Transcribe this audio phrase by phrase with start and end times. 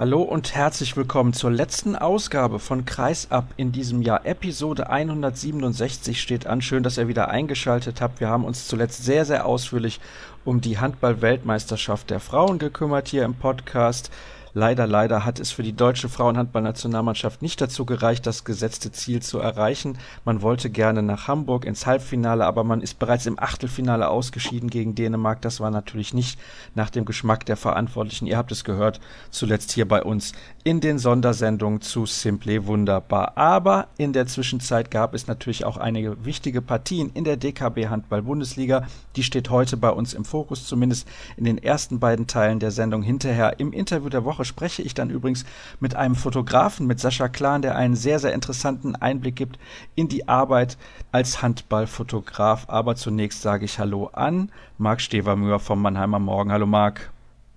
[0.00, 4.24] Hallo und herzlich willkommen zur letzten Ausgabe von Kreisab in diesem Jahr.
[4.24, 6.62] Episode 167 steht an.
[6.62, 8.18] Schön, dass ihr wieder eingeschaltet habt.
[8.18, 10.00] Wir haben uns zuletzt sehr, sehr ausführlich
[10.46, 14.10] um die Handball-Weltmeisterschaft der Frauen gekümmert hier im Podcast.
[14.52, 19.38] Leider, leider hat es für die deutsche Frauenhandballnationalmannschaft nicht dazu gereicht, das gesetzte Ziel zu
[19.38, 19.96] erreichen.
[20.24, 24.96] Man wollte gerne nach Hamburg ins Halbfinale, aber man ist bereits im Achtelfinale ausgeschieden gegen
[24.96, 25.40] Dänemark.
[25.42, 26.40] Das war natürlich nicht
[26.74, 28.26] nach dem Geschmack der Verantwortlichen.
[28.26, 29.00] Ihr habt es gehört,
[29.30, 30.32] zuletzt hier bei uns
[30.64, 33.38] in den Sondersendungen zu Simply Wunderbar.
[33.38, 38.22] Aber in der Zwischenzeit gab es natürlich auch einige wichtige Partien in der DKB Handball
[38.22, 38.86] Bundesliga.
[39.14, 43.02] Die steht heute bei uns im Fokus, zumindest in den ersten beiden Teilen der Sendung.
[43.02, 45.44] Hinterher im Interview der Woche Woche spreche ich dann übrigens
[45.80, 49.58] mit einem Fotografen, mit Sascha Klan, der einen sehr, sehr interessanten Einblick gibt
[49.94, 50.78] in die Arbeit
[51.12, 52.64] als Handballfotograf.
[52.68, 56.52] Aber zunächst sage ich Hallo an Marc Stevermüher vom Mannheimer Morgen.
[56.52, 57.10] Hallo Marc.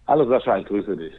[0.08, 1.14] Hallo Sascha, ich grüße dich.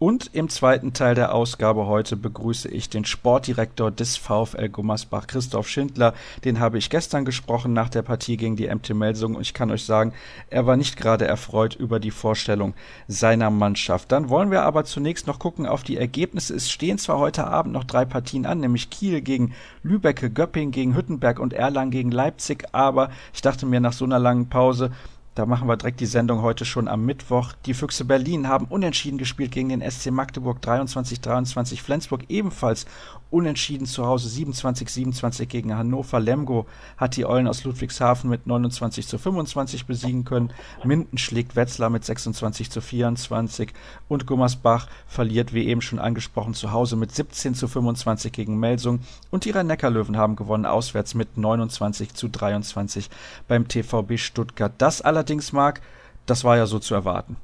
[0.00, 5.68] Und im zweiten Teil der Ausgabe heute begrüße ich den Sportdirektor des VfL Gummersbach, Christoph
[5.68, 6.14] Schindler.
[6.42, 9.70] Den habe ich gestern gesprochen nach der Partie gegen die MT Melsung und ich kann
[9.70, 10.14] euch sagen,
[10.48, 12.72] er war nicht gerade erfreut über die Vorstellung
[13.08, 14.10] seiner Mannschaft.
[14.10, 16.54] Dann wollen wir aber zunächst noch gucken auf die Ergebnisse.
[16.54, 20.96] Es stehen zwar heute Abend noch drei Partien an, nämlich Kiel gegen Lübecke, Göpping gegen
[20.96, 24.92] Hüttenberg und Erlangen gegen Leipzig, aber ich dachte mir nach so einer langen Pause,
[25.34, 27.52] da machen wir direkt die Sendung heute schon am Mittwoch.
[27.64, 31.80] Die Füchse Berlin haben unentschieden gespielt gegen den SC Magdeburg 23-23.
[31.80, 32.86] Flensburg ebenfalls
[33.30, 36.20] unentschieden zu Hause 27-27 gegen Hannover.
[36.20, 40.52] Lemgo hat die Eulen aus Ludwigshafen mit 29 zu 25 besiegen können.
[40.84, 43.72] Minden schlägt Wetzlar mit 26 zu 24
[44.08, 49.00] und Gummersbach verliert, wie eben schon angesprochen, zu Hause mit 17 zu 25 gegen Melsung
[49.30, 53.08] und die Rhein-Neckar-Löwen haben gewonnen auswärts mit 29 zu 23
[53.48, 54.72] beim TVB Stuttgart.
[54.78, 55.80] Das allerdings Marc,
[56.26, 57.36] das war ja so zu erwarten.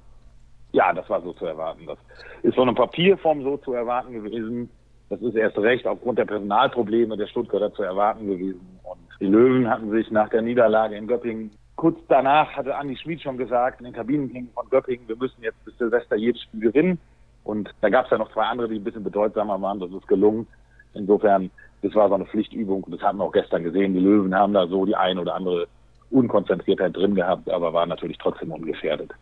[0.73, 1.87] Ja, das war so zu erwarten.
[1.87, 1.99] Das
[2.43, 4.69] ist von einer Papierform so zu erwarten gewesen.
[5.09, 8.79] Das ist erst recht aufgrund der Personalprobleme der Stuttgarter zu erwarten gewesen.
[8.83, 13.23] Und die Löwen hatten sich nach der Niederlage in Göppingen kurz danach hatte Andi Schmid
[13.23, 16.99] schon gesagt, in den Kabinenklingen von Göppingen, wir müssen jetzt bis Silvester jedes Spiel gewinnen.
[17.45, 19.79] Und da gab es ja noch zwei andere, die ein bisschen bedeutsamer waren.
[19.79, 20.49] Das ist gelungen.
[20.95, 21.51] Insofern,
[21.83, 22.85] das war so eine Pflichtübung.
[22.89, 23.95] Das haben wir auch gestern gesehen.
[23.95, 25.69] Die Löwen haben da so die ein oder andere
[26.11, 29.13] Unkonzentriertheit drin gehabt, aber war natürlich trotzdem ungefährdet.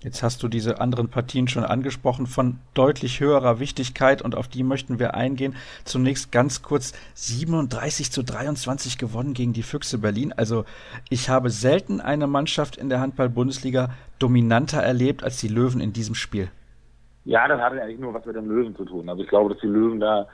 [0.00, 4.62] Jetzt hast du diese anderen Partien schon angesprochen von deutlich höherer Wichtigkeit und auf die
[4.62, 5.56] möchten wir eingehen.
[5.84, 10.32] Zunächst ganz kurz 37 zu 23 gewonnen gegen die Füchse Berlin.
[10.36, 10.64] Also
[11.10, 16.14] ich habe selten eine Mannschaft in der Handball-Bundesliga dominanter erlebt als die Löwen in diesem
[16.14, 16.48] Spiel.
[17.24, 19.08] Ja, das hatte eigentlich nur was mit den Löwen zu tun.
[19.08, 20.28] Also ich glaube, dass die Löwen da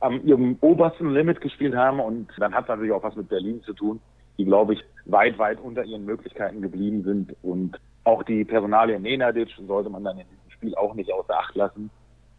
[0.00, 3.62] am ihrem obersten Limit gespielt haben und dann hat es natürlich auch was mit Berlin
[3.62, 4.00] zu tun
[4.38, 7.34] die, glaube ich, weit, weit unter ihren Möglichkeiten geblieben sind.
[7.42, 11.54] Und auch die Personalie Nenadic sollte man dann in diesem Spiel auch nicht außer Acht
[11.54, 11.90] lassen.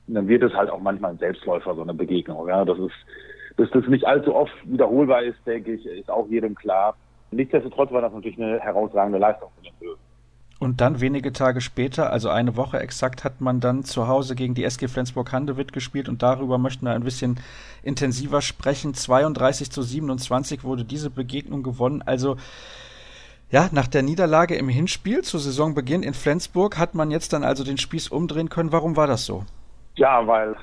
[0.08, 2.48] Und dann wird es halt auch manchmal ein Selbstläufer, so eine Begegnung.
[2.48, 2.96] Ja, das ist,
[3.58, 6.96] dass das nicht allzu oft wiederholbar ist, denke ich, ist auch jedem klar.
[7.32, 10.00] Nichtsdestotrotz war das natürlich eine herausragende Leistung von den Löwen.
[10.58, 14.56] Und dann wenige Tage später, also eine Woche exakt, hat man dann zu Hause gegen
[14.56, 17.40] die SG Flensburg-Handewitt gespielt und darüber möchten wir ein bisschen
[17.84, 18.94] intensiver sprechen.
[18.94, 22.02] 32 zu 27 wurde diese Begegnung gewonnen.
[22.02, 22.36] Also
[23.52, 27.64] ja, nach der Niederlage im Hinspiel zu Saisonbeginn in Flensburg hat man jetzt dann also
[27.64, 28.72] den Spieß umdrehen können.
[28.72, 29.44] Warum war das so?
[29.96, 30.56] Ja, weil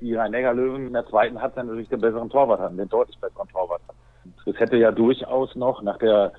[0.00, 3.80] die Rhein-Neckar-Löwen in der zweiten Halbzeit natürlich den besseren Torwart hatten, den deutlich besseren Torwart
[3.88, 3.98] hatten.
[4.46, 6.32] Es hätte ja durchaus noch nach der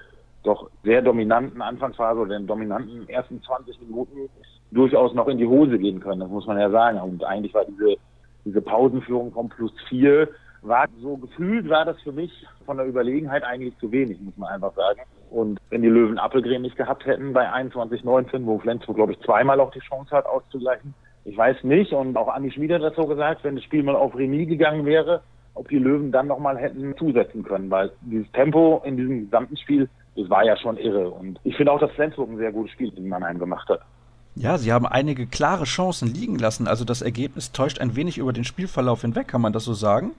[0.43, 4.29] doch sehr dominanten Anfangsphase oder den dominanten ersten 20 Minuten
[4.71, 6.19] durchaus noch in die Hose gehen können.
[6.19, 6.99] Das muss man ja sagen.
[6.99, 7.95] Und eigentlich war diese,
[8.43, 10.27] diese Pausenführung vom Plus 4
[10.67, 12.31] war so gefühlt war das für mich
[12.65, 15.01] von der Überlegenheit eigentlich zu wenig, muss man einfach sagen.
[15.31, 19.59] Und wenn die Löwen Appelgren nicht gehabt hätten bei 21-19, wo Flensburg, glaube ich, zweimal
[19.59, 20.93] auch die Chance hat auszugleichen,
[21.25, 23.95] ich weiß nicht, und auch Andi Schmied hat das so gesagt, wenn das Spiel mal
[23.95, 25.21] auf Remis gegangen wäre,
[25.55, 29.89] ob die Löwen dann nochmal hätten zusetzen können, weil dieses Tempo in diesem gesamten Spiel
[30.15, 31.09] das war ja schon irre.
[31.09, 33.81] Und ich finde auch, dass Flensburg ein sehr gutes Spiel in Mannheim gemacht hat.
[34.35, 36.67] Ja, sie haben einige klare Chancen liegen lassen.
[36.67, 40.11] Also das Ergebnis täuscht ein wenig über den Spielverlauf hinweg, kann man das so sagen?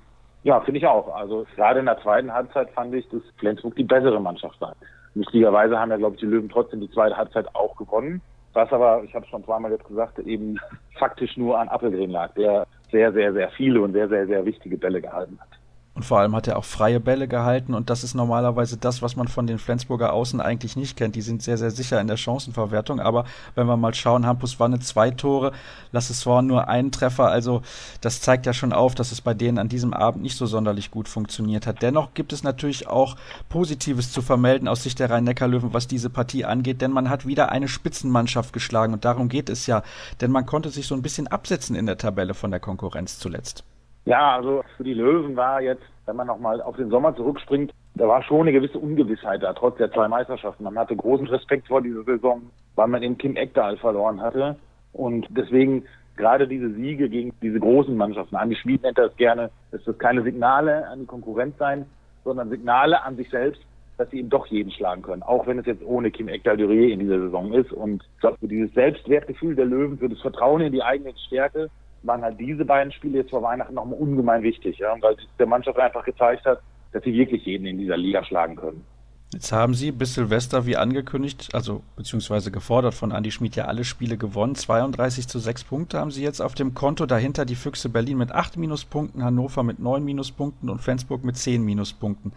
[0.46, 1.12] Ja, finde ich auch.
[1.12, 4.76] Also gerade in der zweiten Halbzeit fand ich, dass Flensburg die bessere Mannschaft war.
[5.16, 8.22] Lustigerweise haben ja, glaube ich, die Löwen trotzdem die zweite Halbzeit auch gewonnen.
[8.52, 10.56] Was aber, ich habe es schon zweimal jetzt gesagt, eben
[11.00, 14.78] faktisch nur an Appelgren lag, der sehr, sehr, sehr viele und sehr, sehr, sehr wichtige
[14.78, 15.55] Bälle gehalten hat.
[15.96, 19.16] Und vor allem hat er auch freie Bälle gehalten und das ist normalerweise das, was
[19.16, 21.16] man von den Flensburger Außen eigentlich nicht kennt.
[21.16, 24.78] Die sind sehr, sehr sicher in der Chancenverwertung, aber wenn wir mal schauen, Hampus Wanne
[24.80, 25.52] zwei Tore,
[25.92, 27.62] Lassessorn nur einen Treffer, also
[28.02, 30.90] das zeigt ja schon auf, dass es bei denen an diesem Abend nicht so sonderlich
[30.90, 31.80] gut funktioniert hat.
[31.80, 33.16] Dennoch gibt es natürlich auch
[33.48, 37.48] Positives zu vermelden aus Sicht der Rhein-Neckar-Löwen, was diese Partie angeht, denn man hat wieder
[37.52, 39.82] eine Spitzenmannschaft geschlagen und darum geht es ja,
[40.20, 43.64] denn man konnte sich so ein bisschen absetzen in der Tabelle von der Konkurrenz zuletzt.
[44.06, 48.06] Ja, also für die Löwen war jetzt, wenn man nochmal auf den Sommer zurückspringt, da
[48.06, 50.62] war schon eine gewisse Ungewissheit da, trotz der zwei Meisterschaften.
[50.62, 52.42] Man hatte großen Respekt vor dieser Saison,
[52.76, 54.56] weil man eben Kim Ekdal verloren hatte.
[54.92, 55.84] Und deswegen
[56.16, 60.22] gerade diese Siege gegen diese großen Mannschaften, Andi Schmid nennt das gerne, dass das keine
[60.22, 61.84] Signale an die Konkurrenz sein,
[62.22, 63.60] sondern Signale an sich selbst,
[63.98, 67.00] dass sie eben doch jeden schlagen können, auch wenn es jetzt ohne Kim Ekdal-Durier in
[67.00, 67.72] dieser Saison ist.
[67.72, 71.70] Und ich glaube, für dieses Selbstwertgefühl der Löwen, für das Vertrauen in die eigene Stärke,
[72.06, 75.78] waren halt diese beiden Spiele jetzt vor Weihnachten nochmal ungemein wichtig, ja, weil der Mannschaft
[75.78, 76.60] einfach gezeigt hat,
[76.92, 78.84] dass sie wirklich jeden in dieser Liga schlagen können.
[79.32, 83.84] Jetzt haben Sie bis Silvester, wie angekündigt, also beziehungsweise gefordert von Andi Schmid, ja alle
[83.84, 84.54] Spiele gewonnen.
[84.54, 87.06] 32 zu 6 Punkte haben Sie jetzt auf dem Konto.
[87.06, 91.64] Dahinter die Füchse Berlin mit 8 Minuspunkten, Hannover mit 9 Minuspunkten und Flensburg mit 10
[91.64, 92.32] Minuspunkten.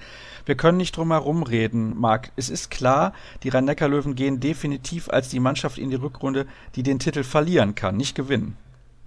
[0.46, 2.32] Wir können nicht drum herum reden, Marc.
[2.36, 3.14] Es ist klar,
[3.44, 7.98] die Rhein-Neckar-Löwen gehen definitiv als die Mannschaft in die Rückrunde, die den Titel verlieren kann,
[7.98, 8.58] nicht gewinnen.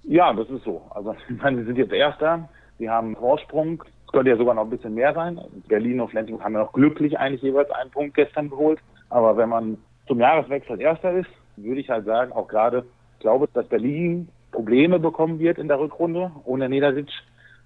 [0.03, 0.81] Ja, das ist so.
[0.91, 2.47] Also ich meine, wir sind jetzt Erster,
[2.77, 3.83] wir haben Vorsprung.
[4.05, 5.39] Es könnte ja sogar noch ein bisschen mehr sein.
[5.67, 8.79] Berlin und Flensburg haben ja noch glücklich eigentlich jeweils einen Punkt gestern geholt.
[9.09, 9.77] Aber wenn man
[10.07, 12.85] zum Jahreswechsel Erster ist, würde ich halt sagen, auch gerade,
[13.15, 17.07] ich glaube, dass Berlin Probleme bekommen wird in der Rückrunde ohne Nedasic.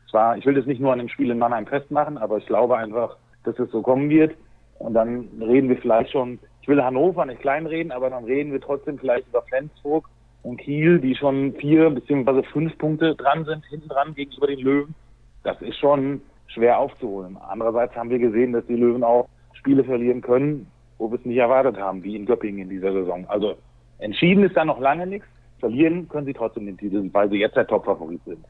[0.10, 2.78] Zwar, ich will das nicht nur an dem Spiel in Mannheim festmachen, aber ich glaube
[2.78, 4.36] einfach, dass es so kommen wird.
[4.80, 8.62] Und dann reden wir vielleicht schon, ich will Hannover nicht kleinreden, aber dann reden wir
[8.62, 10.07] trotzdem vielleicht über Flensburg
[10.44, 14.95] und Kiel, die schon vier beziehungsweise fünf Punkte dran sind, hinten dran gegenüber den Löwen.
[15.44, 17.38] Das ist schon schwer aufzuholen.
[17.38, 20.68] Andererseits haben wir gesehen, dass die Löwen auch Spiele verlieren können,
[20.98, 23.25] wo wir es nicht erwartet haben, wie in Göppingen in dieser Saison.
[23.28, 23.56] Also
[24.00, 25.28] entschieden ist da noch lange nichts.
[25.60, 28.45] Verlieren können sie trotzdem den Titel, weil sie jetzt der Top-Favorit sind.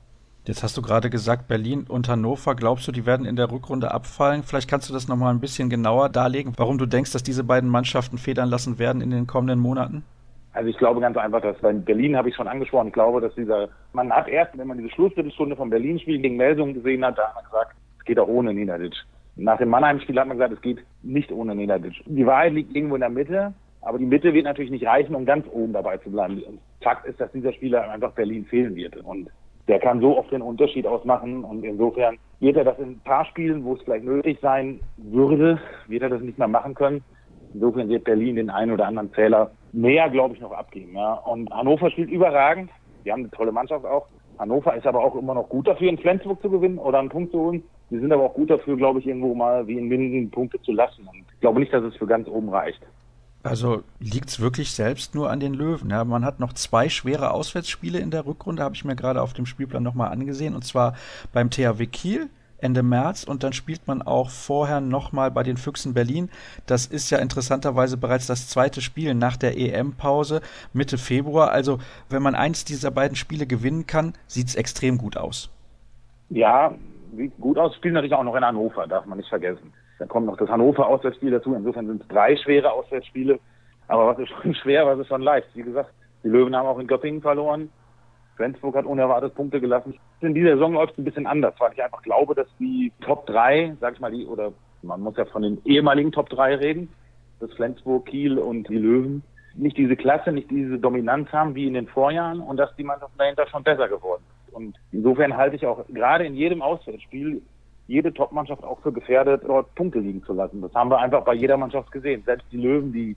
[0.46, 2.56] Jetzt hast du gerade gesagt, Berlin und Hannover.
[2.56, 4.44] Glaubst du, die werden in der Rückrunde abfallen?
[4.44, 7.70] Vielleicht kannst du das nochmal ein bisschen genauer darlegen, warum du denkst, dass diese beiden
[7.70, 10.04] Mannschaften federn lassen werden in den kommenden Monaten?
[10.58, 13.36] Also ich glaube ganz einfach, dass bei Berlin habe ich schon angesprochen, ich glaube, dass
[13.36, 17.28] dieser, man hat erst, wenn man diese Schlussviertelstunde vom Berlin-Spiel gegen Melsungen gesehen hat, da
[17.28, 18.96] hat man gesagt, es geht auch ohne Nenadic.
[19.36, 22.02] Nach dem Mannheim-Spiel hat man gesagt, es geht nicht ohne Nenadic.
[22.08, 25.28] Die Wahrheit liegt irgendwo in der Mitte, aber die Mitte wird natürlich nicht reichen, um
[25.28, 26.42] ganz oben dabei zu bleiben.
[26.42, 28.98] Und Fakt ist, dass dieser Spieler einfach Berlin fehlen wird.
[28.98, 29.30] Und
[29.68, 31.44] der kann so oft den Unterschied ausmachen.
[31.44, 35.60] Und insofern wird er das in ein paar Spielen, wo es vielleicht nötig sein würde,
[35.88, 37.04] wird er das nicht mehr machen können.
[37.58, 40.96] Insofern wird Berlin den einen oder anderen Zähler mehr, glaube ich, noch abgeben.
[40.96, 41.14] Ja.
[41.14, 42.70] Und Hannover spielt überragend.
[43.04, 44.06] Die haben eine tolle Mannschaft auch.
[44.38, 47.32] Hannover ist aber auch immer noch gut dafür, in Flensburg zu gewinnen oder einen Punkt
[47.32, 47.64] zu holen.
[47.90, 50.72] Die sind aber auch gut dafür, glaube ich, irgendwo mal wie in Minden Punkte zu
[50.72, 51.08] lassen.
[51.08, 52.82] Und ich glaube nicht, dass es für ganz oben reicht.
[53.42, 55.90] Also liegt es wirklich selbst nur an den Löwen.
[55.90, 59.34] Ja, man hat noch zwei schwere Auswärtsspiele in der Rückrunde, habe ich mir gerade auf
[59.34, 60.54] dem Spielplan nochmal angesehen.
[60.54, 60.94] Und zwar
[61.34, 65.94] beim THW Kiel Ende März und dann spielt man auch vorher nochmal bei den Füchsen
[65.94, 66.30] Berlin.
[66.66, 70.42] Das ist ja interessanterweise bereits das zweite Spiel nach der EM-Pause
[70.74, 71.52] Mitte Februar.
[71.52, 75.50] Also wenn man eins dieser beiden Spiele gewinnen kann, sieht es extrem gut aus.
[76.30, 76.74] Ja,
[77.16, 77.76] sieht gut aus.
[77.76, 79.74] Spielen natürlich auch noch in Hannover, darf man nicht vergessen.
[80.00, 81.54] Dann kommt noch das Hannover-Auswärtsspiel dazu.
[81.54, 83.40] Insofern sind es drei schwere Auswärtsspiele.
[83.88, 85.48] Aber was ist schon schwer, was ist schon leicht?
[85.54, 85.92] Wie gesagt,
[86.24, 87.70] die Löwen haben auch in Göppingen verloren.
[88.38, 89.96] Flensburg hat unerwartet Punkte gelassen.
[90.22, 93.26] In dieser Saison läuft es ein bisschen anders, weil ich einfach glaube, dass die Top
[93.26, 94.54] 3, sag ich mal, die, oder
[94.84, 96.90] man muss ja von den ehemaligen Top 3 reden,
[97.40, 99.24] das Flensburg, Kiel und die Löwen,
[99.56, 103.14] nicht diese Klasse, nicht diese Dominanz haben wie in den Vorjahren und dass die Mannschaft
[103.18, 104.54] dahinter schon besser geworden ist.
[104.54, 107.42] Und insofern halte ich auch gerade in jedem Auswärtsspiel
[107.88, 110.62] jede Top-Mannschaft auch für gefährdet, dort Punkte liegen zu lassen.
[110.62, 112.22] Das haben wir einfach bei jeder Mannschaft gesehen.
[112.26, 113.16] Selbst die Löwen, die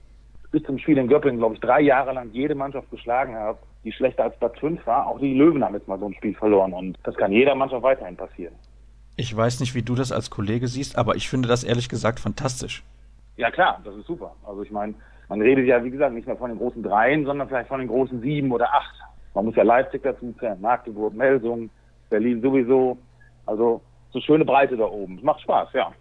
[0.51, 3.91] bis zum Spiel in Göppingen, glaube ich, drei Jahre lang jede Mannschaft geschlagen haben, die
[3.91, 5.07] schlechter als Platz 5 war.
[5.07, 7.83] Auch die Löwen haben jetzt mal so ein Spiel verloren und das kann jeder Mannschaft
[7.83, 8.53] weiterhin passieren.
[9.15, 12.19] Ich weiß nicht, wie du das als Kollege siehst, aber ich finde das ehrlich gesagt
[12.19, 12.83] fantastisch.
[13.37, 14.35] Ja klar, das ist super.
[14.45, 14.93] Also ich meine,
[15.29, 17.87] man redet ja, wie gesagt, nicht mehr von den großen Dreien, sondern vielleicht von den
[17.87, 18.95] großen Sieben oder Acht.
[19.33, 21.69] Man muss ja Leipzig dazu zählen, Magdeburg, Melsung,
[22.09, 22.97] Berlin sowieso.
[23.45, 25.17] Also so schöne Breite da oben.
[25.17, 25.91] Es macht Spaß, ja.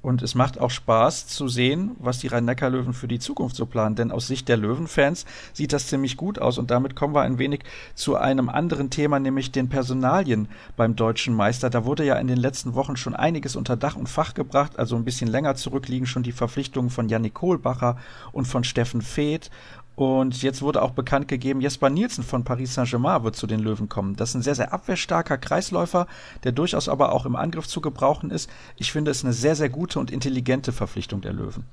[0.00, 3.96] Und es macht auch Spaß zu sehen, was die Rhein-Neckar-Löwen für die Zukunft so planen.
[3.96, 6.56] Denn aus Sicht der Löwenfans sieht das ziemlich gut aus.
[6.56, 7.64] Und damit kommen wir ein wenig
[7.96, 11.68] zu einem anderen Thema, nämlich den Personalien beim deutschen Meister.
[11.68, 14.78] Da wurde ja in den letzten Wochen schon einiges unter Dach und Fach gebracht.
[14.78, 17.98] Also ein bisschen länger zurück liegen schon die Verpflichtungen von Jannik Kohlbacher
[18.30, 19.50] und von Steffen Feeth.
[19.98, 23.88] Und jetzt wurde auch bekannt gegeben, Jesper Nielsen von Paris Saint-Germain wird zu den Löwen
[23.88, 24.14] kommen.
[24.14, 26.06] Das ist ein sehr, sehr abwehrstarker Kreisläufer,
[26.44, 28.48] der durchaus aber auch im Angriff zu gebrauchen ist.
[28.76, 31.64] Ich finde es eine sehr, sehr gute und intelligente Verpflichtung der Löwen.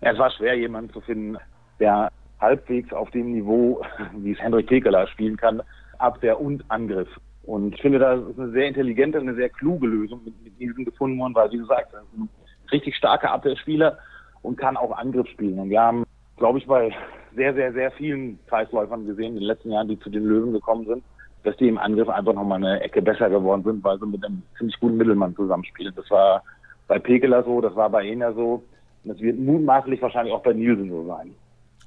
[0.00, 1.38] Ja, es war schwer, jemanden zu finden,
[1.78, 3.80] der halbwegs auf dem Niveau,
[4.16, 5.62] wie es Hendrik Pekeler spielen kann,
[5.98, 7.10] Abwehr und Angriff.
[7.44, 10.84] Und ich finde, das ist eine sehr intelligente, eine sehr kluge Lösung mit, mit Nielsen
[10.84, 12.28] gefunden worden, weil, wie gesagt, ein
[12.72, 13.98] richtig starker Abwehrspieler
[14.42, 15.60] und kann auch Angriff spielen.
[15.60, 16.02] Und wir haben,
[16.36, 16.92] glaube ich, bei
[17.34, 20.86] sehr, sehr, sehr vielen Kreisläufern gesehen in den letzten Jahren, die zu den Löwen gekommen
[20.86, 21.02] sind,
[21.44, 24.42] dass die im Angriff einfach nochmal eine Ecke besser geworden sind, weil sie mit einem
[24.56, 25.92] ziemlich guten Mittelmann zusammenspielen.
[25.96, 26.42] Das war
[26.88, 28.62] bei Pekeler so, das war bei Ena so.
[29.04, 31.34] Und das wird mutmaßlich wahrscheinlich auch bei Nielsen so sein.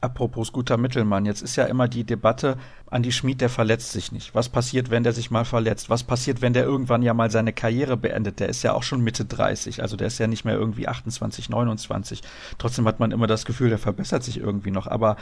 [0.05, 2.57] Apropos guter Mittelmann, jetzt ist ja immer die Debatte,
[2.91, 4.35] Andi Schmid, der verletzt sich nicht.
[4.35, 5.89] Was passiert, wenn der sich mal verletzt?
[5.89, 8.39] Was passiert, wenn der irgendwann ja mal seine Karriere beendet?
[8.39, 11.49] Der ist ja auch schon Mitte 30, also der ist ja nicht mehr irgendwie 28,
[11.49, 12.21] 29.
[12.59, 14.85] Trotzdem hat man immer das Gefühl, der verbessert sich irgendwie noch.
[14.85, 15.15] Aber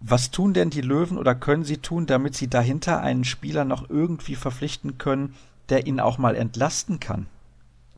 [0.00, 3.90] was tun denn die Löwen oder können sie tun, damit sie dahinter einen Spieler noch
[3.90, 5.34] irgendwie verpflichten können,
[5.68, 7.26] der ihn auch mal entlasten kann?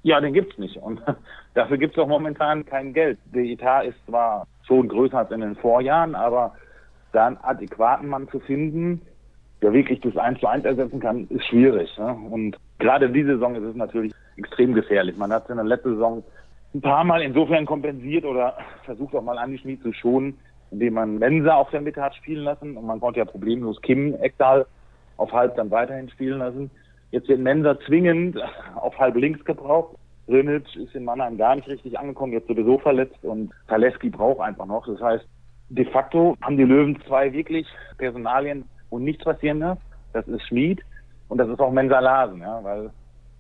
[0.03, 0.79] Ja, den gibt's nicht.
[0.79, 1.01] Und
[1.55, 3.21] dafür gibt's auch momentan kein Geld.
[3.33, 6.55] Der Etat ist zwar schon größer als in den Vorjahren, aber
[7.13, 9.01] da einen adäquaten Mann zu finden,
[9.63, 11.91] der wirklich das 1 zu 1 ersetzen kann, ist schwierig.
[11.99, 12.17] Ne?
[12.31, 15.17] Und gerade in dieser Saison ist es natürlich extrem gefährlich.
[15.17, 16.23] Man hat es in der letzten Saison
[16.75, 20.39] ein paar Mal insofern kompensiert oder versucht auch mal Andi Schmid zu schonen,
[20.71, 24.15] indem man Mensa auf der Mitte hat spielen lassen und man konnte ja problemlos Kim
[24.21, 24.67] Ekdal
[25.17, 26.71] auf halb dann weiterhin spielen lassen.
[27.11, 28.39] Jetzt wird Mensa zwingend
[28.77, 29.97] auf halb links gebraucht.
[30.29, 34.67] Rinic ist in Mannheim gar nicht richtig angekommen, jetzt sowieso verletzt und Zaleski braucht einfach
[34.67, 34.87] noch.
[34.87, 35.27] Das heißt,
[35.71, 37.67] de facto haben die Löwen zwei wirklich
[37.97, 39.79] Personalien, wo nichts passieren darf.
[40.13, 40.83] Das ist Schmied
[41.29, 42.91] und das ist auch Mensa Larsen, ja, weil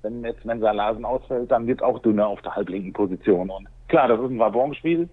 [0.02, 3.50] wenn jetzt Mensa Larsen ausfällt, dann wird auch dünner auf der halblinken Position.
[3.50, 5.09] Und klar, das ist ein Wabonspiel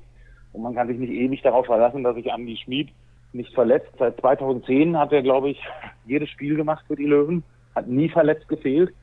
[0.54, 2.90] und man kann sich nicht ewig darauf verlassen, dass sich Andi Schmied
[3.34, 3.92] nicht verletzt.
[4.00, 5.62] Seit 2010 hat er, glaube ich,
[6.06, 7.44] jedes Spiel gemacht für die Löwen,
[7.76, 8.94] hat nie verletzt gefehlt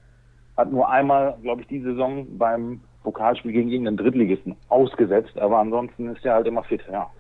[0.56, 6.14] hat nur einmal, glaube ich, die Saison beim Pokalspiel gegen irgendeinen Drittligisten ausgesetzt, aber ansonsten
[6.14, 7.11] ist er halt immer fit, ja.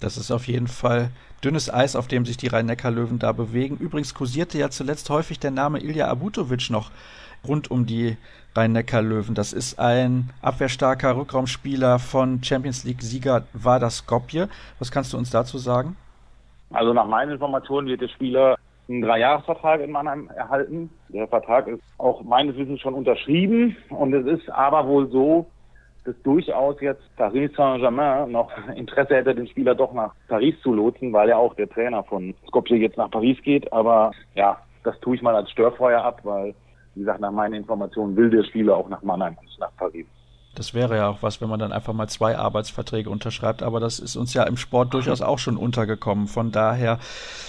[0.00, 1.10] Das ist auf jeden Fall
[1.42, 3.76] dünnes Eis, auf dem sich die Rhein-Neckar-Löwen da bewegen.
[3.78, 6.90] Übrigens kursierte ja zuletzt häufig der Name Ilja Abutovic noch
[7.46, 8.16] rund um die
[8.54, 9.34] Rhein-Neckar-Löwen.
[9.34, 14.48] Das ist ein abwehrstarker Rückraumspieler von Champions League-Sieger Vardar Skopje.
[14.78, 15.96] Was kannst du uns dazu sagen?
[16.70, 18.56] Also nach meinen Informationen wird der Spieler
[18.88, 20.90] einen Dreijahresvertrag in Mannheim erhalten.
[21.08, 25.46] Der Vertrag ist auch meines Wissens schon unterschrieben und es ist aber wohl so,
[26.04, 31.12] dass durchaus jetzt Paris Saint-Germain noch Interesse hätte, den Spieler doch nach Paris zu lotsen,
[31.12, 33.70] weil ja auch der Trainer von Skopje jetzt nach Paris geht.
[33.72, 36.54] Aber ja, das tue ich mal als Störfeuer ab, weil,
[36.94, 40.06] wie gesagt, nach meinen Informationen will der Spieler auch nach Mannheim und nach Paris.
[40.54, 44.00] Das wäre ja auch was, wenn man dann einfach mal zwei Arbeitsverträge unterschreibt, aber das
[44.00, 46.26] ist uns ja im Sport durchaus auch schon untergekommen.
[46.26, 46.98] Von daher.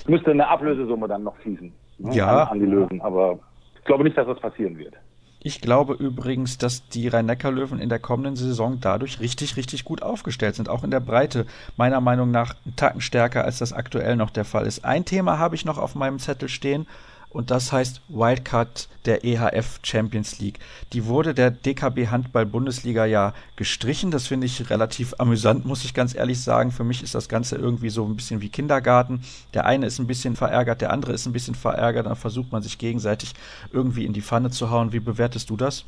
[0.07, 1.71] Müsste eine Ablösesumme dann noch fließen.
[1.99, 2.43] Ne, ja.
[2.43, 3.39] An, an die Löwen, aber
[3.75, 4.95] ich glaube nicht, dass das passieren wird.
[5.41, 10.55] Ich glaube übrigens, dass die Rhein-Neckar-Löwen in der kommenden Saison dadurch richtig, richtig gut aufgestellt
[10.55, 10.67] sind.
[10.67, 11.45] Auch in der Breite.
[11.77, 14.83] Meiner Meinung nach einen Tacken stärker, als das aktuell noch der Fall ist.
[14.83, 16.87] Ein Thema habe ich noch auf meinem Zettel stehen
[17.29, 20.59] und das heißt Wildcard der EHF Champions League.
[20.93, 24.09] Die wurde der DKB Handball Bundesliga ja gestrichen.
[24.09, 26.71] Das finde ich relativ amüsant, muss ich ganz ehrlich sagen.
[26.71, 29.21] Für mich ist das Ganze irgendwie so ein bisschen wie Kindergarten.
[29.53, 32.07] Der eine ist ein bisschen verärgert, der andere ist ein bisschen verärgert.
[32.07, 33.33] Dann versucht man sich gegenseitig
[33.71, 34.91] irgendwie in die Pfanne zu hauen.
[34.91, 35.85] Wie bewertest du das?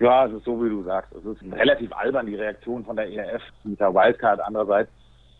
[0.00, 1.12] Ja, es ist so, wie du sagst.
[1.12, 4.40] Es ist relativ albern, die Reaktion von der ERF mit der Wildcard.
[4.40, 4.90] Andererseits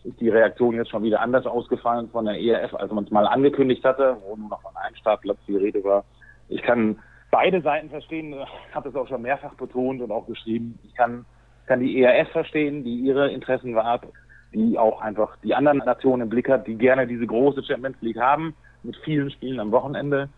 [0.03, 3.27] ist die Reaktion jetzt schon wieder anders ausgefallen von der ERF, als man es mal
[3.27, 6.03] angekündigt hatte, wo nur noch von einem Startplatz die Rede war.
[6.47, 6.99] Ich kann
[7.31, 8.35] beide Seiten verstehen,
[8.73, 10.79] habe es auch schon mehrfach betont und auch geschrieben.
[10.83, 11.25] Ich kann,
[11.67, 14.03] kann die ERF verstehen, die ihre Interessen wahrt,
[14.53, 18.19] die auch einfach die anderen Nationen im Blick hat, die gerne diese große Champions League
[18.19, 20.29] haben, mit vielen Spielen am Wochenende.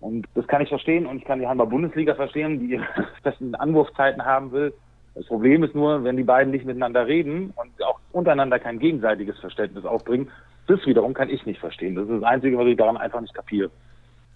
[0.00, 2.86] Und das kann ich verstehen und ich kann die Handball-Bundesliga verstehen, die ihre
[3.22, 4.72] festen Anwurfzeiten haben will.
[5.18, 9.36] Das Problem ist nur, wenn die beiden nicht miteinander reden und auch untereinander kein gegenseitiges
[9.40, 10.30] Verständnis aufbringen,
[10.68, 11.96] das wiederum kann ich nicht verstehen.
[11.96, 13.68] Das ist das Einzige, was ich daran einfach nicht kapiere.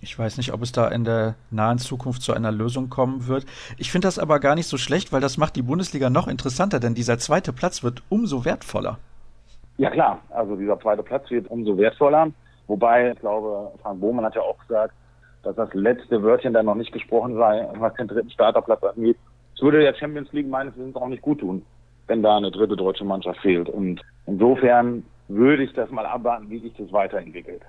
[0.01, 3.47] Ich weiß nicht, ob es da in der nahen Zukunft zu einer Lösung kommen wird.
[3.79, 6.81] Ich finde das aber gar nicht so schlecht, weil das macht die Bundesliga noch interessanter,
[6.81, 8.99] denn dieser zweite Platz wird umso wertvoller.
[9.79, 12.33] Ja klar, also dieser zweite Platz wird umso wertvoller.
[12.67, 14.95] Wobei, ich glaube, Frank Bohmann hat ja auch gesagt,
[15.45, 19.17] dass das letzte Wörtchen dann noch nicht gesprochen sei, was den dritten Starterplatz angeht.
[19.55, 21.65] Es würde der Champions League meines Wissens auch nicht gut tun,
[22.07, 23.69] wenn da eine dritte deutsche Mannschaft fehlt.
[23.69, 27.63] Und insofern würde ich das mal abwarten, wie sich das weiterentwickelt.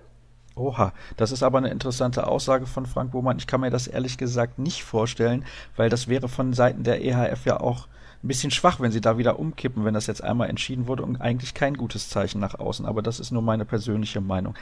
[0.55, 3.37] Oha, das ist aber eine interessante Aussage von Frank Bohmann.
[3.37, 7.45] Ich kann mir das ehrlich gesagt nicht vorstellen, weil das wäre von Seiten der EHF
[7.45, 7.87] ja auch
[8.23, 11.19] ein bisschen schwach, wenn sie da wieder umkippen, wenn das jetzt einmal entschieden wurde und
[11.19, 12.85] eigentlich kein gutes Zeichen nach außen.
[12.85, 14.55] Aber das ist nur meine persönliche Meinung.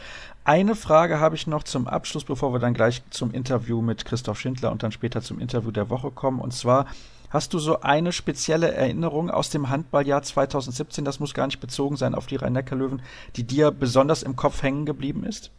[0.43, 4.39] Eine Frage habe ich noch zum Abschluss, bevor wir dann gleich zum Interview mit Christoph
[4.39, 6.39] Schindler und dann später zum Interview der Woche kommen.
[6.39, 6.87] Und zwar,
[7.31, 11.95] Hast du so eine spezielle Erinnerung aus dem Handballjahr 2017, das muss gar nicht bezogen
[11.95, 13.01] sein auf die Rhein-Neckar-Löwen,
[13.37, 15.49] die dir besonders im Kopf hängen geblieben ist?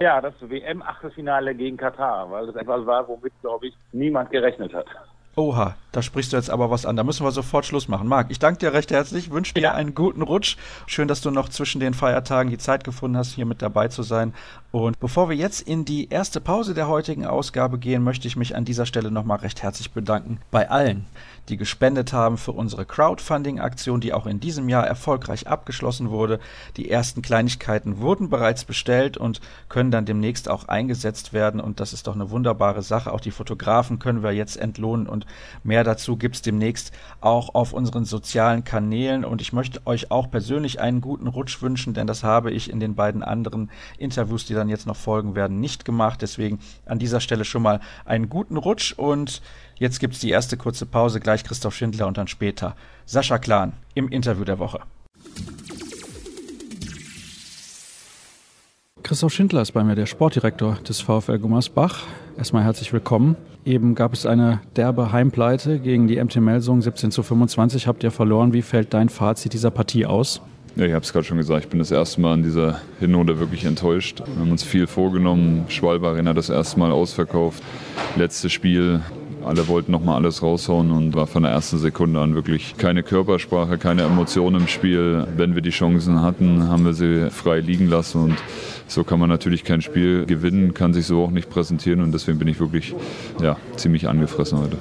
[0.00, 4.86] Ja, das WM-Achtelfinale gegen Katar, weil das etwas war, womit, glaube ich, niemand gerechnet hat.
[5.34, 6.94] Oha, da sprichst du jetzt aber was an.
[6.94, 8.06] Da müssen wir sofort Schluss machen.
[8.06, 9.72] Marc, ich danke dir recht herzlich, wünsche dir ja.
[9.72, 10.58] einen guten Rutsch.
[10.86, 14.02] Schön, dass du noch zwischen den Feiertagen die Zeit gefunden hast, hier mit dabei zu
[14.02, 14.34] sein.
[14.72, 18.54] Und bevor wir jetzt in die erste Pause der heutigen Ausgabe gehen, möchte ich mich
[18.54, 21.06] an dieser Stelle nochmal recht herzlich bedanken bei allen,
[21.48, 26.38] die gespendet haben für unsere Crowdfunding-Aktion, die auch in diesem Jahr erfolgreich abgeschlossen wurde.
[26.76, 31.60] Die ersten Kleinigkeiten wurden bereits bestellt und können dann demnächst auch eingesetzt werden.
[31.60, 33.12] Und das ist doch eine wunderbare Sache.
[33.12, 35.26] Auch die Fotografen können wir jetzt entlohnen und
[35.64, 39.24] mehr dazu gibt's demnächst auch auf unseren sozialen Kanälen.
[39.24, 42.78] Und ich möchte euch auch persönlich einen guten Rutsch wünschen, denn das habe ich in
[42.78, 46.22] den beiden anderen Interviews, die dann jetzt noch folgen werden, nicht gemacht.
[46.22, 49.42] Deswegen an dieser Stelle schon mal einen guten Rutsch und
[49.82, 53.72] Jetzt gibt es die erste kurze Pause, gleich Christoph Schindler und dann später Sascha Klan
[53.96, 54.78] im Interview der Woche.
[59.02, 62.04] Christoph Schindler ist bei mir, der Sportdirektor des VfL Gummersbach.
[62.38, 63.34] Erstmal herzlich willkommen.
[63.64, 67.88] Eben gab es eine derbe Heimpleite gegen die MT Melsung 17 zu 25.
[67.88, 68.52] Habt ihr verloren.
[68.52, 70.40] Wie fällt dein Fazit dieser Partie aus?
[70.76, 73.40] Ja, ich habe es gerade schon gesagt, ich bin das erste Mal in dieser Hinrunde
[73.40, 74.22] wirklich enttäuscht.
[74.24, 75.64] Wir haben uns viel vorgenommen.
[75.66, 77.64] Schwalbe Arena das erste Mal ausverkauft.
[78.14, 79.00] Letztes Spiel
[79.44, 83.78] alle wollten nochmal alles raushauen und war von der ersten Sekunde an wirklich keine Körpersprache,
[83.78, 85.26] keine Emotionen im Spiel.
[85.36, 88.36] Wenn wir die Chancen hatten, haben wir sie frei liegen lassen und
[88.86, 92.38] so kann man natürlich kein Spiel gewinnen, kann sich so auch nicht präsentieren und deswegen
[92.38, 92.94] bin ich wirklich
[93.40, 94.76] ja, ziemlich angefressen heute.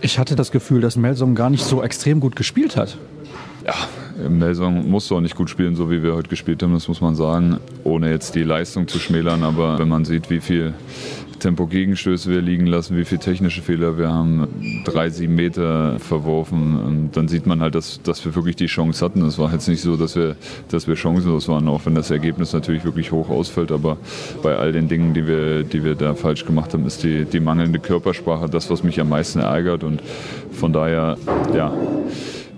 [0.00, 2.98] Ich hatte das Gefühl, dass Melsung gar nicht so extrem gut gespielt hat.
[3.66, 3.74] Ja,
[4.28, 7.14] Melsung musste auch nicht gut spielen, so wie wir heute gespielt haben, das muss man
[7.14, 9.42] sagen, ohne jetzt die Leistung zu schmälern.
[9.42, 10.74] Aber wenn man sieht, wie viel
[11.38, 14.48] Tempo-Gegenstöße wir liegen lassen, wie viele technische Fehler wir haben,
[14.84, 16.78] drei, sieben Meter verworfen.
[16.80, 19.22] Und dann sieht man halt, dass, dass wir wirklich die Chance hatten.
[19.22, 20.36] Es war jetzt nicht so, dass wir,
[20.70, 23.72] dass wir chancenlos waren, auch wenn das Ergebnis natürlich wirklich hoch ausfällt.
[23.72, 23.96] Aber
[24.42, 27.40] bei all den Dingen, die wir, die wir da falsch gemacht haben, ist die, die
[27.40, 29.84] mangelnde Körpersprache das, was mich am meisten ärgert.
[29.84, 30.02] Und
[30.52, 31.16] von daher,
[31.54, 31.72] ja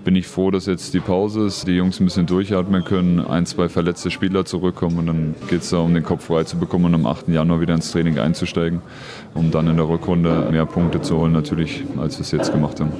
[0.03, 3.45] bin ich froh, dass jetzt die Pause ist, die Jungs ein bisschen durchatmen können, ein,
[3.45, 6.85] zwei verletzte Spieler zurückkommen und dann geht es da um den Kopf frei zu bekommen
[6.85, 7.27] und am 8.
[7.29, 8.81] Januar wieder ins Training einzusteigen,
[9.33, 12.79] um dann in der Rückrunde mehr Punkte zu holen, natürlich, als wir es jetzt gemacht
[12.79, 12.91] haben.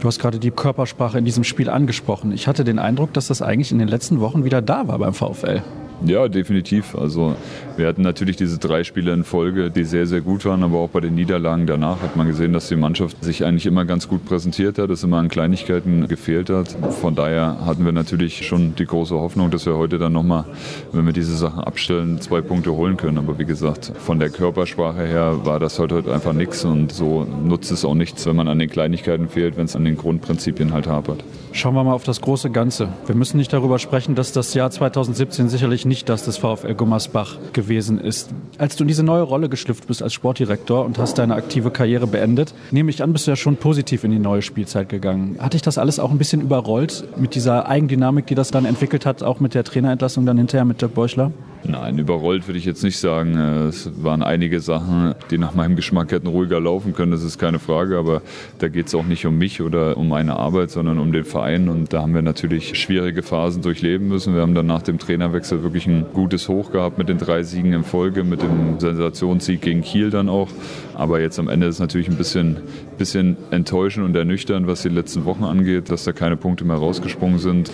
[0.00, 2.32] Du hast gerade die Körpersprache in diesem Spiel angesprochen.
[2.32, 5.14] Ich hatte den Eindruck, dass das eigentlich in den letzten Wochen wieder da war beim
[5.14, 5.62] VfL.
[6.04, 6.94] Ja, definitiv.
[6.96, 7.34] Also
[7.76, 10.90] wir hatten natürlich diese drei Spiele in Folge, die sehr, sehr gut waren, aber auch
[10.90, 14.24] bei den Niederlagen danach hat man gesehen, dass die Mannschaft sich eigentlich immer ganz gut
[14.24, 16.76] präsentiert hat, dass immer an Kleinigkeiten gefehlt hat.
[17.00, 20.44] Von daher hatten wir natürlich schon die große Hoffnung, dass wir heute dann nochmal,
[20.92, 23.18] wenn wir diese Sachen abstellen, zwei Punkte holen können.
[23.18, 27.70] Aber wie gesagt, von der Körpersprache her war das heute einfach nichts und so nutzt
[27.70, 30.86] es auch nichts, wenn man an den Kleinigkeiten fehlt, wenn es an den Grundprinzipien halt
[30.86, 31.24] hapert.
[31.56, 32.88] Schauen wir mal auf das große Ganze.
[33.06, 37.36] Wir müssen nicht darüber sprechen, dass das Jahr 2017 sicherlich nicht das des VfL Gummersbach
[37.52, 38.30] gewesen ist.
[38.58, 42.08] Als du in diese neue Rolle geschlüpft bist als Sportdirektor und hast deine aktive Karriere
[42.08, 45.36] beendet, nehme ich an, bist du ja schon positiv in die neue Spielzeit gegangen.
[45.38, 49.06] Hat dich das alles auch ein bisschen überrollt mit dieser Eigendynamik, die das dann entwickelt
[49.06, 51.30] hat, auch mit der Trainerentlassung dann hinterher mit Dirk Beuchler?
[51.66, 53.38] Nein, überrollt würde ich jetzt nicht sagen.
[53.38, 57.58] Es waren einige Sachen, die nach meinem Geschmack hätten ruhiger laufen können, das ist keine
[57.58, 57.96] Frage.
[57.96, 58.20] Aber
[58.58, 61.70] da geht es auch nicht um mich oder um meine Arbeit, sondern um den Verein.
[61.70, 64.34] Und da haben wir natürlich schwierige Phasen durchleben müssen.
[64.34, 67.72] Wir haben dann nach dem Trainerwechsel wirklich ein gutes Hoch gehabt mit den drei Siegen
[67.72, 70.48] in Folge, mit dem Sensationssieg gegen Kiel dann auch.
[70.94, 72.58] Aber jetzt am Ende ist natürlich ein bisschen,
[72.98, 77.38] bisschen enttäuschend und ernüchternd, was die letzten Wochen angeht, dass da keine Punkte mehr rausgesprungen
[77.38, 77.70] sind.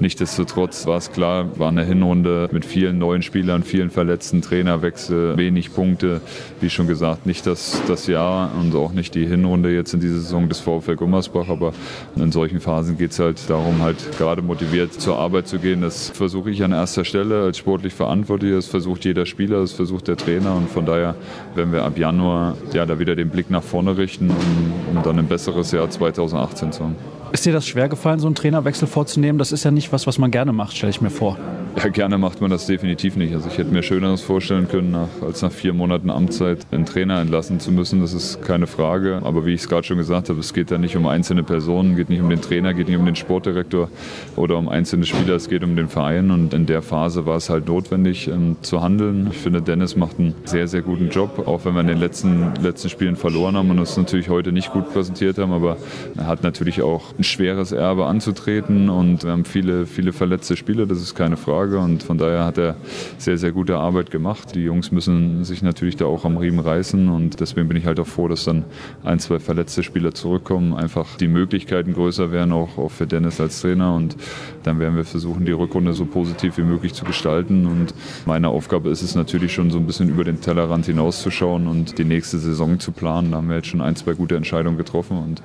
[0.00, 5.72] Nichtsdestotrotz war es klar, war eine Hinrunde mit vielen neuen Spielern, vielen Verletzten, Trainerwechsel, wenig
[5.72, 6.20] Punkte.
[6.60, 10.16] Wie schon gesagt, nicht das, das Jahr und auch nicht die Hinrunde jetzt in dieser
[10.16, 11.72] Saison des VfL Gummersbach, aber
[12.16, 15.82] in solchen Phasen geht es halt darum, halt gerade motiviert zur Arbeit zu gehen.
[15.82, 20.08] Das versuche ich an erster Stelle als sportlich Verantwortlicher, das versucht jeder Spieler, das versucht
[20.08, 21.14] der Trainer und von daher
[21.54, 25.18] werden wir ab Januar ja, da wieder den Blick nach vorne richten, um, um dann
[25.18, 27.13] ein besseres Jahr 2018 zu haben.
[27.34, 29.40] Ist dir das schwer gefallen, so einen Trainerwechsel vorzunehmen?
[29.40, 31.36] Das ist ja nicht was, was man gerne macht, stelle ich mir vor.
[31.84, 33.34] Ja, gerne macht man das definitiv nicht.
[33.34, 37.20] Also ich hätte mir Schöneres vorstellen können, nach, als nach vier Monaten Amtszeit einen Trainer
[37.20, 38.00] entlassen zu müssen.
[38.00, 39.20] Das ist keine Frage.
[39.24, 41.96] Aber wie ich es gerade schon gesagt habe, es geht da nicht um einzelne Personen,
[41.96, 43.90] geht nicht um den Trainer, geht nicht um den Sportdirektor
[44.36, 46.30] oder um einzelne Spieler, es geht um den Verein.
[46.30, 49.28] Und in der Phase war es halt notwendig ähm, zu handeln.
[49.30, 52.54] Ich finde, Dennis macht einen sehr, sehr guten Job, auch wenn wir in den letzten,
[52.62, 55.52] letzten Spielen verloren haben und uns natürlich heute nicht gut präsentiert haben.
[55.52, 55.76] Aber
[56.16, 60.86] er hat natürlich auch ein schweres Erbe anzutreten und wir haben viele, viele verletzte Spieler,
[60.86, 61.63] das ist keine Frage.
[61.64, 62.76] Frage und von daher hat er
[63.16, 64.54] sehr, sehr gute Arbeit gemacht.
[64.54, 67.98] Die Jungs müssen sich natürlich da auch am Riemen reißen und deswegen bin ich halt
[68.00, 68.64] auch froh, dass dann
[69.02, 73.62] ein, zwei verletzte Spieler zurückkommen, einfach die Möglichkeiten größer werden, auch, auch für Dennis als
[73.62, 74.14] Trainer und
[74.62, 77.94] dann werden wir versuchen, die Rückrunde so positiv wie möglich zu gestalten und
[78.26, 82.04] meine Aufgabe ist es natürlich schon so ein bisschen über den Tellerrand hinauszuschauen und die
[82.04, 83.30] nächste Saison zu planen.
[83.30, 85.40] Da haben wir jetzt schon ein, zwei gute Entscheidungen getroffen und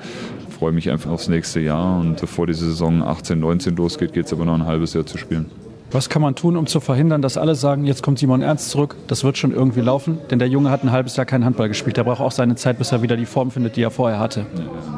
[0.50, 4.34] freue mich einfach aufs nächste Jahr und bevor die Saison 18, 19 losgeht, geht es
[4.34, 5.69] aber noch ein halbes Jahr zu spielen.
[5.92, 8.96] Was kann man tun, um zu verhindern, dass alle sagen, jetzt kommt Simon Ernst zurück,
[9.08, 10.20] das wird schon irgendwie laufen?
[10.30, 11.98] Denn der Junge hat ein halbes Jahr keinen Handball gespielt.
[11.98, 14.46] Der braucht auch seine Zeit, bis er wieder die Form findet, die er vorher hatte.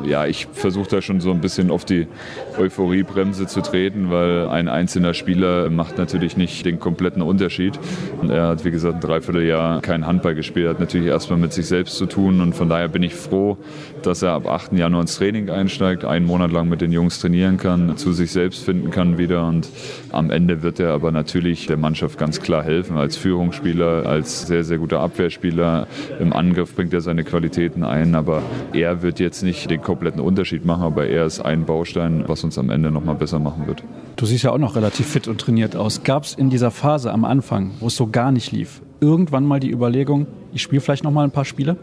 [0.06, 2.08] Ja, ich versuche da schon so ein bisschen auf die
[2.60, 7.80] Euphoriebremse zu treten, weil ein einzelner Spieler macht natürlich nicht den kompletten Unterschied.
[8.22, 11.68] Und er hat, wie gesagt, ein Dreivierteljahr keinen Handball gespielt, hat natürlich erstmal mit sich
[11.68, 12.42] selbst zu tun.
[12.42, 13.58] Und von daher bin ich froh,
[14.02, 14.74] dass er ab 8.
[14.74, 18.66] Januar ins Training einsteigt, einen Monat lang mit den Jungs trainieren kann, zu sich selbst
[18.66, 19.48] finden kann wieder.
[19.48, 19.70] Und
[20.12, 22.98] am Ende wird er aber natürlich der Mannschaft ganz klar helfen.
[22.98, 25.88] Als Führungsspieler, als sehr, sehr guter Abwehrspieler.
[26.20, 28.42] Im Angriff bringt er seine Qualitäten ein, aber
[28.74, 32.58] er wird jetzt nicht den kompletten Unterschied machen, aber er ist ein Baustein, was uns
[32.58, 33.84] am Ende nochmal besser machen wird.
[34.18, 36.04] Du siehst ja auch noch relativ fit und trainiert aus.
[36.04, 39.60] Gab es in dieser Phase am Anfang, wo es so gar nicht lief, irgendwann mal
[39.60, 41.78] die Überlegung, ich spiele vielleicht noch mal ein paar Spiele?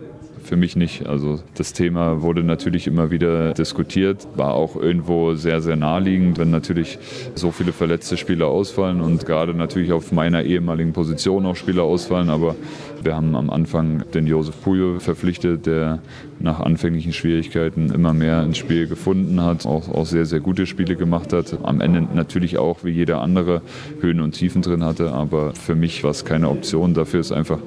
[0.49, 1.07] Für mich nicht.
[1.07, 6.51] Also das Thema wurde natürlich immer wieder diskutiert, war auch irgendwo sehr, sehr naheliegend, wenn
[6.51, 6.99] natürlich
[7.35, 12.31] so viele verletzte Spieler ausfallen und gerade natürlich auf meiner ehemaligen Position auch Spieler ausfallen.
[12.31, 12.57] Aber
[13.03, 16.01] wir haben am Anfang den Josef Puyo verpflichtet, der
[16.41, 20.97] nach anfänglichen Schwierigkeiten immer mehr ins Spiel gefunden hat, auch, auch sehr, sehr gute Spiele
[20.97, 21.59] gemacht hat.
[21.63, 23.63] Am Ende natürlich auch wie jeder andere
[24.01, 26.95] Höhen und Tiefen drin hatte, aber für mich war es keine Option.
[26.95, 27.59] Dafür ist einfach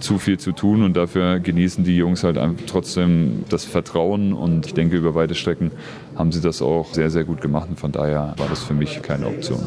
[0.00, 4.74] zu viel zu tun und dafür genießen die Jungs halt trotzdem das Vertrauen und ich
[4.74, 5.70] denke, über weite Strecken
[6.16, 9.02] haben sie das auch sehr, sehr gut gemacht und von daher war das für mich
[9.02, 9.60] keine Option.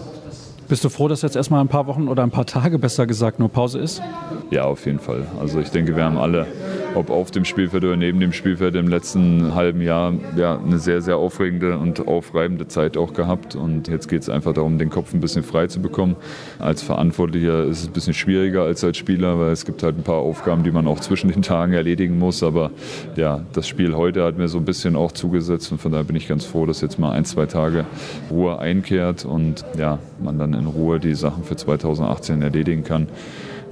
[0.69, 3.39] Bist du froh, dass jetzt erstmal ein paar Wochen oder ein paar Tage besser gesagt
[3.39, 4.03] nur Pause ist?
[4.51, 5.25] Ja, auf jeden Fall.
[5.39, 6.45] Also ich denke, wir haben alle,
[6.95, 11.01] ob auf dem Spielfeld oder neben dem Spielfeld im letzten halben Jahr, ja, eine sehr,
[11.01, 13.55] sehr aufregende und aufreibende Zeit auch gehabt.
[13.55, 16.15] Und jetzt geht es einfach darum, den Kopf ein bisschen frei zu bekommen.
[16.59, 20.03] Als Verantwortlicher ist es ein bisschen schwieriger als als Spieler, weil es gibt halt ein
[20.03, 22.43] paar Aufgaben, die man auch zwischen den Tagen erledigen muss.
[22.43, 22.71] Aber
[23.15, 26.15] ja, das Spiel heute hat mir so ein bisschen auch zugesetzt und von daher bin
[26.15, 27.85] ich ganz froh, dass jetzt mal ein, zwei Tage
[28.31, 33.07] Ruhe einkehrt und ja, man dann in Ruhe die Sachen für 2018 erledigen kann.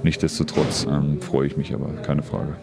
[0.02, 2.54] Nichtsdestotrotz ähm, freue ich mich aber, keine Frage.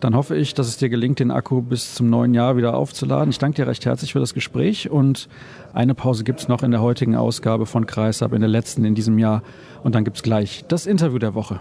[0.00, 3.28] Dann hoffe ich, dass es dir gelingt, den Akku bis zum neuen Jahr wieder aufzuladen.
[3.28, 5.28] Ich danke dir recht herzlich für das Gespräch und
[5.74, 8.94] eine Pause gibt es noch in der heutigen Ausgabe von Kreisab, in der letzten in
[8.94, 9.42] diesem Jahr.
[9.84, 11.60] Und dann gibt es gleich das Interview der Woche.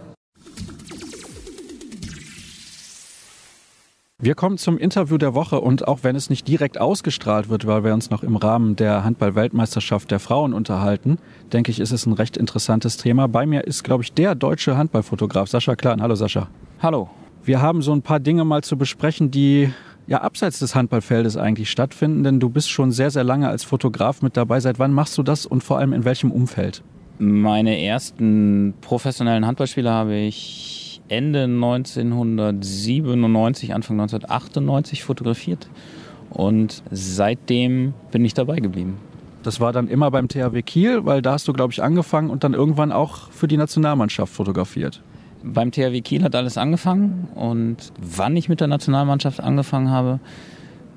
[4.22, 7.84] Wir kommen zum Interview der Woche und auch wenn es nicht direkt ausgestrahlt wird, weil
[7.84, 11.20] wir uns noch im Rahmen der Handball-Weltmeisterschaft der Frauen unterhalten,
[11.52, 13.28] denke ich, ist es ein recht interessantes Thema.
[13.28, 16.02] Bei mir ist, glaube ich, der deutsche Handballfotograf Sascha Klein.
[16.02, 16.48] Hallo Sascha.
[16.82, 17.10] Hallo.
[17.44, 19.72] Wir haben so ein paar Dinge mal zu besprechen, die
[20.08, 24.22] ja abseits des Handballfeldes eigentlich stattfinden, denn du bist schon sehr, sehr lange als Fotograf
[24.22, 24.60] mit dabei.
[24.60, 26.84] Seit wann machst du das und vor allem in welchem Umfeld?
[27.20, 35.70] Meine ersten professionellen Handballspiele habe ich Ende 1997, Anfang 1998 fotografiert.
[36.30, 38.98] Und seitdem bin ich dabei geblieben.
[39.44, 42.44] Das war dann immer beim THW Kiel, weil da hast du, glaube ich, angefangen und
[42.44, 45.02] dann irgendwann auch für die Nationalmannschaft fotografiert.
[45.44, 50.20] Beim THW Kiel hat alles angefangen und wann ich mit der Nationalmannschaft angefangen habe,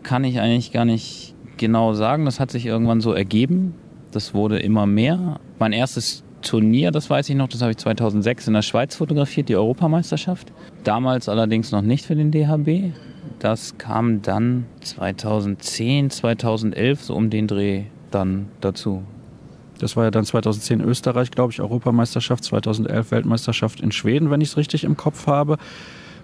[0.02, 2.24] kann ich eigentlich gar nicht genau sagen.
[2.24, 3.74] Das hat sich irgendwann so ergeben.
[4.10, 5.38] Das wurde immer mehr.
[5.58, 9.48] Mein erstes Turnier, das weiß ich noch, das habe ich 2006 in der Schweiz fotografiert,
[9.48, 10.52] die Europameisterschaft.
[10.82, 12.92] Damals allerdings noch nicht für den DHB.
[13.38, 19.02] Das kam dann 2010, 2011, so um den Dreh dann dazu.
[19.82, 24.50] Das war ja dann 2010 Österreich, glaube ich, Europameisterschaft, 2011 Weltmeisterschaft in Schweden, wenn ich
[24.50, 25.58] es richtig im Kopf habe.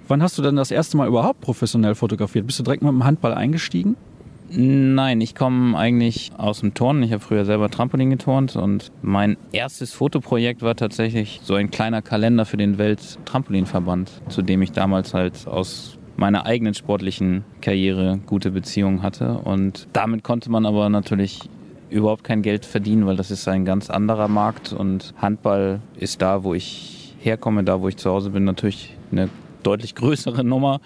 [0.07, 2.47] Wann hast du denn das erste Mal überhaupt professionell fotografiert?
[2.47, 3.97] Bist du direkt mit dem Handball eingestiegen?
[4.51, 7.03] Nein, ich komme eigentlich aus dem Turnen.
[7.03, 12.01] Ich habe früher selber Trampolin geturnt und mein erstes Fotoprojekt war tatsächlich so ein kleiner
[12.01, 18.53] Kalender für den Welttrampolinverband, zu dem ich damals halt aus meiner eigenen sportlichen Karriere gute
[18.53, 19.39] Beziehungen hatte.
[19.39, 21.51] Und damit konnte man aber natürlich
[21.91, 26.45] überhaupt kein Geld verdienen, weil das ist ein ganz anderer Markt und Handball ist da,
[26.45, 29.29] wo ich herkomme, da wo ich zu Hause bin, natürlich eine
[29.63, 30.81] deutlich größere Nummer.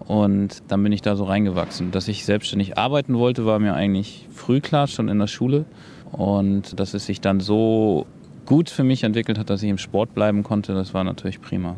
[0.00, 1.90] Und dann bin ich da so reingewachsen.
[1.90, 5.66] Dass ich selbstständig arbeiten wollte, war mir eigentlich früh klar, schon in der Schule.
[6.12, 8.06] Und dass es sich dann so
[8.46, 11.76] gut für mich entwickelt hat, dass ich im Sport bleiben konnte, das war natürlich prima.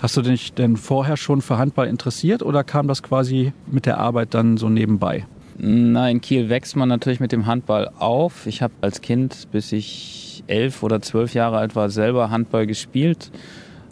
[0.00, 3.98] Hast du dich denn vorher schon für Handball interessiert oder kam das quasi mit der
[3.98, 5.26] Arbeit dann so nebenbei?
[5.62, 8.46] In Kiel wächst man natürlich mit dem Handball auf.
[8.46, 13.30] Ich habe als Kind, bis ich elf oder zwölf Jahre alt war, selber Handball gespielt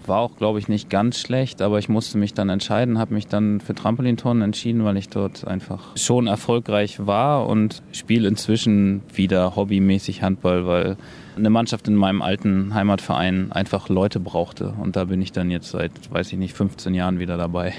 [0.09, 3.27] war auch, glaube ich, nicht ganz schlecht, aber ich musste mich dann entscheiden, habe mich
[3.27, 9.55] dann für Trampolinturnen entschieden, weil ich dort einfach schon erfolgreich war und spiele inzwischen wieder
[9.55, 10.97] hobbymäßig Handball, weil
[11.37, 14.75] eine Mannschaft in meinem alten Heimatverein einfach Leute brauchte.
[14.81, 17.75] Und da bin ich dann jetzt seit, weiß ich nicht, 15 Jahren wieder dabei.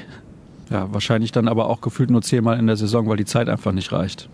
[0.69, 3.71] Ja, wahrscheinlich dann aber auch gefühlt nur zehnmal in der Saison, weil die Zeit einfach
[3.71, 4.29] nicht reicht.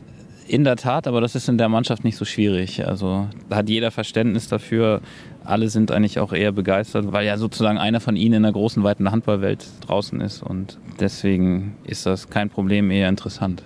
[0.47, 2.85] In der Tat, aber das ist in der Mannschaft nicht so schwierig.
[2.85, 5.01] Also da hat jeder Verständnis dafür.
[5.43, 8.83] Alle sind eigentlich auch eher begeistert, weil ja sozusagen einer von ihnen in der großen,
[8.83, 10.43] weiten Handballwelt draußen ist.
[10.43, 13.63] Und deswegen ist das kein Problem, eher interessant.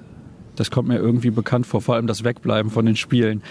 [0.55, 3.41] Das kommt mir irgendwie bekannt vor, vor allem das Wegbleiben von den Spielen.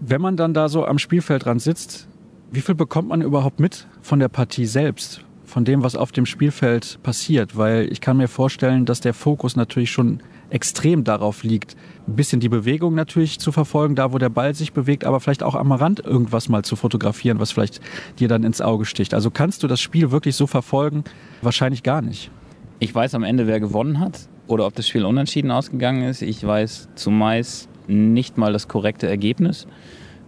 [0.00, 2.08] Wenn man dann da so am Spielfeldrand sitzt,
[2.50, 5.24] wie viel bekommt man überhaupt mit von der Partie selbst?
[5.50, 7.56] Von dem, was auf dem Spielfeld passiert?
[7.56, 12.38] Weil ich kann mir vorstellen, dass der Fokus natürlich schon extrem darauf liegt, ein bisschen
[12.38, 15.72] die Bewegung natürlich zu verfolgen, da wo der Ball sich bewegt, aber vielleicht auch am
[15.72, 17.80] Rand irgendwas mal zu fotografieren, was vielleicht
[18.20, 19.12] dir dann ins Auge sticht.
[19.12, 21.02] Also kannst du das Spiel wirklich so verfolgen?
[21.42, 22.30] Wahrscheinlich gar nicht.
[22.78, 26.22] Ich weiß am Ende, wer gewonnen hat oder ob das Spiel unentschieden ausgegangen ist.
[26.22, 29.66] Ich weiß zumeist nicht mal das korrekte Ergebnis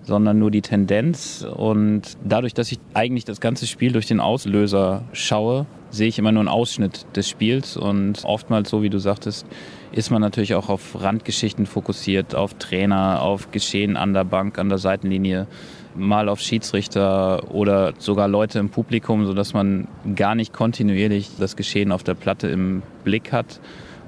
[0.02, 1.46] sondern nur die Tendenz.
[1.54, 6.32] Und dadurch, dass ich eigentlich das ganze Spiel durch den Auslöser schaue, sehe ich immer
[6.32, 7.76] nur einen Ausschnitt des Spiels.
[7.76, 9.46] Und oftmals, so wie du sagtest,
[9.92, 14.68] ist man natürlich auch auf Randgeschichten fokussiert, auf Trainer, auf Geschehen an der Bank, an
[14.68, 15.46] der Seitenlinie,
[15.94, 19.86] mal auf Schiedsrichter oder sogar Leute im Publikum, sodass man
[20.16, 23.60] gar nicht kontinuierlich das Geschehen auf der Platte im Blick hat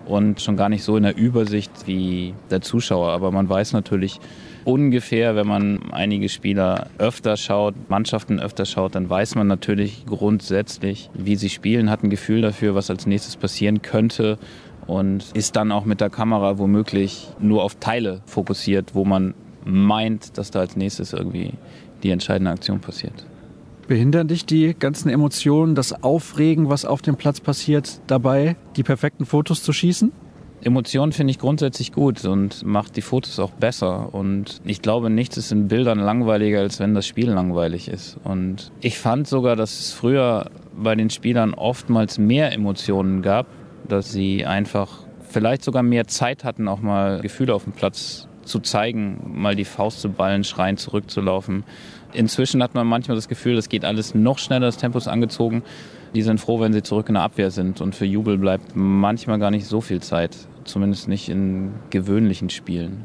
[0.06, 3.10] und schon gar nicht so in der Übersicht wie der Zuschauer.
[3.10, 4.20] Aber man weiß natürlich,
[4.64, 11.10] ungefähr, wenn man einige Spieler öfter schaut, Mannschaften öfter schaut, dann weiß man natürlich grundsätzlich,
[11.14, 14.38] wie sie spielen, hat ein Gefühl dafür, was als nächstes passieren könnte
[14.86, 20.36] und ist dann auch mit der Kamera womöglich nur auf Teile fokussiert, wo man meint,
[20.38, 21.52] dass da als nächstes irgendwie
[22.02, 23.26] die entscheidende Aktion passiert.
[23.86, 29.26] Behindern dich die ganzen Emotionen, das Aufregen, was auf dem Platz passiert, dabei, die perfekten
[29.26, 30.12] Fotos zu schießen?
[30.64, 34.14] Emotionen finde ich grundsätzlich gut und macht die Fotos auch besser.
[34.14, 38.18] Und ich glaube, nichts ist in Bildern langweiliger, als wenn das Spiel langweilig ist.
[38.24, 43.46] Und ich fand sogar, dass es früher bei den Spielern oftmals mehr Emotionen gab,
[43.86, 48.58] dass sie einfach vielleicht sogar mehr Zeit hatten, auch mal Gefühle auf dem Platz zu
[48.60, 51.64] zeigen, mal die Faust zu ballen, schreien, zurückzulaufen.
[52.14, 55.62] Inzwischen hat man manchmal das Gefühl, das geht alles noch schneller, das Tempo ist angezogen.
[56.14, 57.80] Die sind froh, wenn sie zurück in der Abwehr sind.
[57.80, 63.04] Und für Jubel bleibt manchmal gar nicht so viel Zeit zumindest nicht in gewöhnlichen Spielen.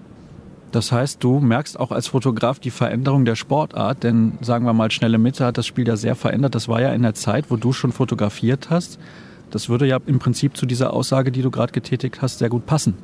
[0.72, 4.92] Das heißt, du merkst auch als Fotograf die Veränderung der Sportart, denn sagen wir mal,
[4.92, 6.54] schnelle Mitte hat das Spiel ja sehr verändert.
[6.54, 9.00] Das war ja in der Zeit, wo du schon fotografiert hast.
[9.50, 12.68] Das würde ja im Prinzip zu dieser Aussage, die du gerade getätigt hast, sehr gut
[12.68, 12.96] passen.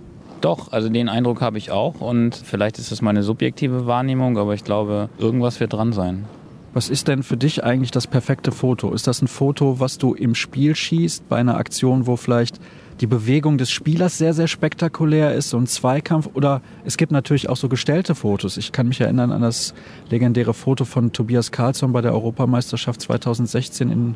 [0.42, 4.54] Doch, also den Eindruck habe ich auch und vielleicht ist es meine subjektive Wahrnehmung, aber
[4.54, 6.26] ich glaube, irgendwas wird dran sein.
[6.76, 8.92] Was ist denn für dich eigentlich das perfekte Foto?
[8.92, 12.60] Ist das ein Foto, was du im Spiel schießt, bei einer Aktion, wo vielleicht
[13.00, 16.30] die Bewegung des Spielers sehr, sehr spektakulär ist, so ein Zweikampf.
[16.34, 18.58] Oder es gibt natürlich auch so gestellte Fotos.
[18.58, 19.74] Ich kann mich erinnern an das
[20.10, 24.16] legendäre Foto von Tobias Karlsson bei der Europameisterschaft 2016 in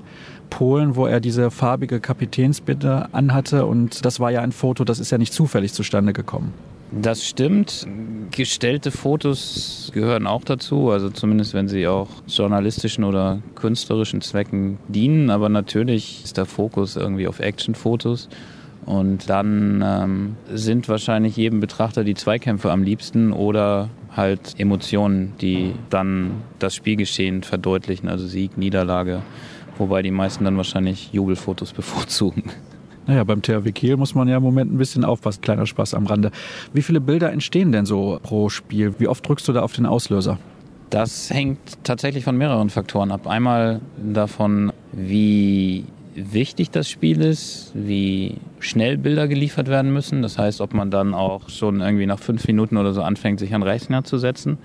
[0.50, 3.68] Polen, wo er diese farbige Kapitänsbitte anhatte.
[3.68, 6.54] Und das war ja ein Foto, das ist ja nicht zufällig zustande gekommen.
[6.92, 7.86] Das stimmt.
[8.32, 15.30] Gestellte Fotos gehören auch dazu, also zumindest wenn sie auch journalistischen oder künstlerischen Zwecken dienen.
[15.30, 18.28] Aber natürlich ist der Fokus irgendwie auf Actionfotos.
[18.86, 25.74] Und dann ähm, sind wahrscheinlich jedem Betrachter die Zweikämpfe am liebsten oder halt Emotionen, die
[25.92, 29.22] dann das Spielgeschehen verdeutlichen, also Sieg, Niederlage.
[29.78, 32.44] Wobei die meisten dann wahrscheinlich Jubelfotos bevorzugen.
[33.10, 35.42] Naja, beim THW Kiel muss man ja im Moment ein bisschen aufpassen.
[35.42, 36.30] Kleiner Spaß am Rande.
[36.74, 38.94] Wie viele Bilder entstehen denn so pro Spiel?
[39.00, 40.38] Wie oft drückst du da auf den Auslöser?
[40.92, 43.26] Das hängt tatsächlich von mehreren Faktoren ab.
[43.26, 50.22] Einmal davon, wie wichtig das Spiel ist, wie schnell Bilder geliefert werden müssen.
[50.22, 53.56] Das heißt, ob man dann auch schon irgendwie nach fünf Minuten oder so anfängt, sich
[53.56, 54.60] an den Rechner zu setzen.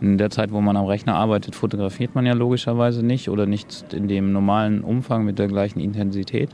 [0.00, 3.92] In der Zeit, wo man am Rechner arbeitet, fotografiert man ja logischerweise nicht oder nicht
[3.92, 6.48] in dem normalen Umfang mit der gleichen Intensität.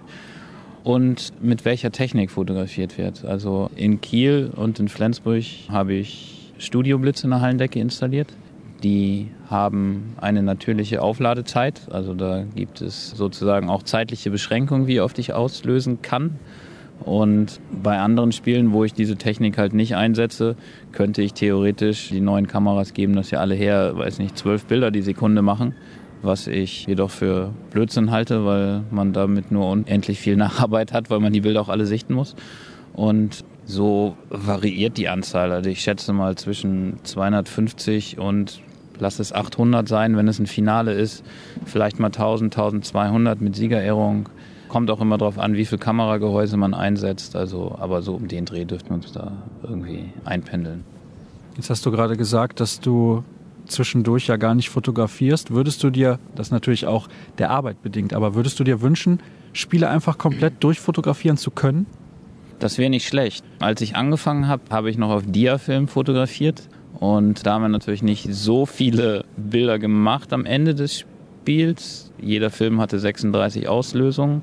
[0.86, 3.24] Und mit welcher Technik fotografiert wird.
[3.24, 8.32] Also in Kiel und in Flensburg habe ich Studioblitze in der Hallendecke installiert.
[8.84, 15.18] Die haben eine natürliche Aufladezeit, also da gibt es sozusagen auch zeitliche Beschränkungen, wie oft
[15.18, 16.38] ich auslösen kann.
[17.00, 20.54] Und bei anderen Spielen, wo ich diese Technik halt nicht einsetze,
[20.92, 24.92] könnte ich theoretisch die neuen Kameras geben, dass ja alle her, weiß nicht, zwölf Bilder
[24.92, 25.74] die Sekunde machen,
[26.26, 31.20] was ich jedoch für Blödsinn halte, weil man damit nur unendlich viel Nacharbeit hat, weil
[31.20, 32.34] man die Bilder auch alle sichten muss.
[32.92, 35.52] Und so variiert die Anzahl.
[35.52, 38.60] Also ich schätze mal zwischen 250 und
[38.98, 41.24] lass es 800 sein, wenn es ein Finale ist,
[41.64, 44.28] vielleicht mal 1000, 1200 mit Siegerehrung.
[44.68, 47.36] Kommt auch immer darauf an, wie viel Kameragehäuse man einsetzt.
[47.36, 50.84] Also, aber so um den Dreh dürften wir uns da irgendwie einpendeln.
[51.56, 53.24] Jetzt hast du gerade gesagt, dass du
[53.66, 55.50] zwischendurch ja gar nicht fotografierst.
[55.50, 59.20] Würdest du dir, das natürlich auch der Arbeit bedingt, aber würdest du dir wünschen,
[59.52, 61.86] Spiele einfach komplett durchfotografieren zu können?
[62.58, 63.44] Das wäre nicht schlecht.
[63.60, 68.02] Als ich angefangen habe, habe ich noch auf Diafilm fotografiert und da haben wir natürlich
[68.02, 72.10] nicht so viele Bilder gemacht am Ende des Spiels.
[72.20, 74.42] Jeder Film hatte 36 Auslösungen.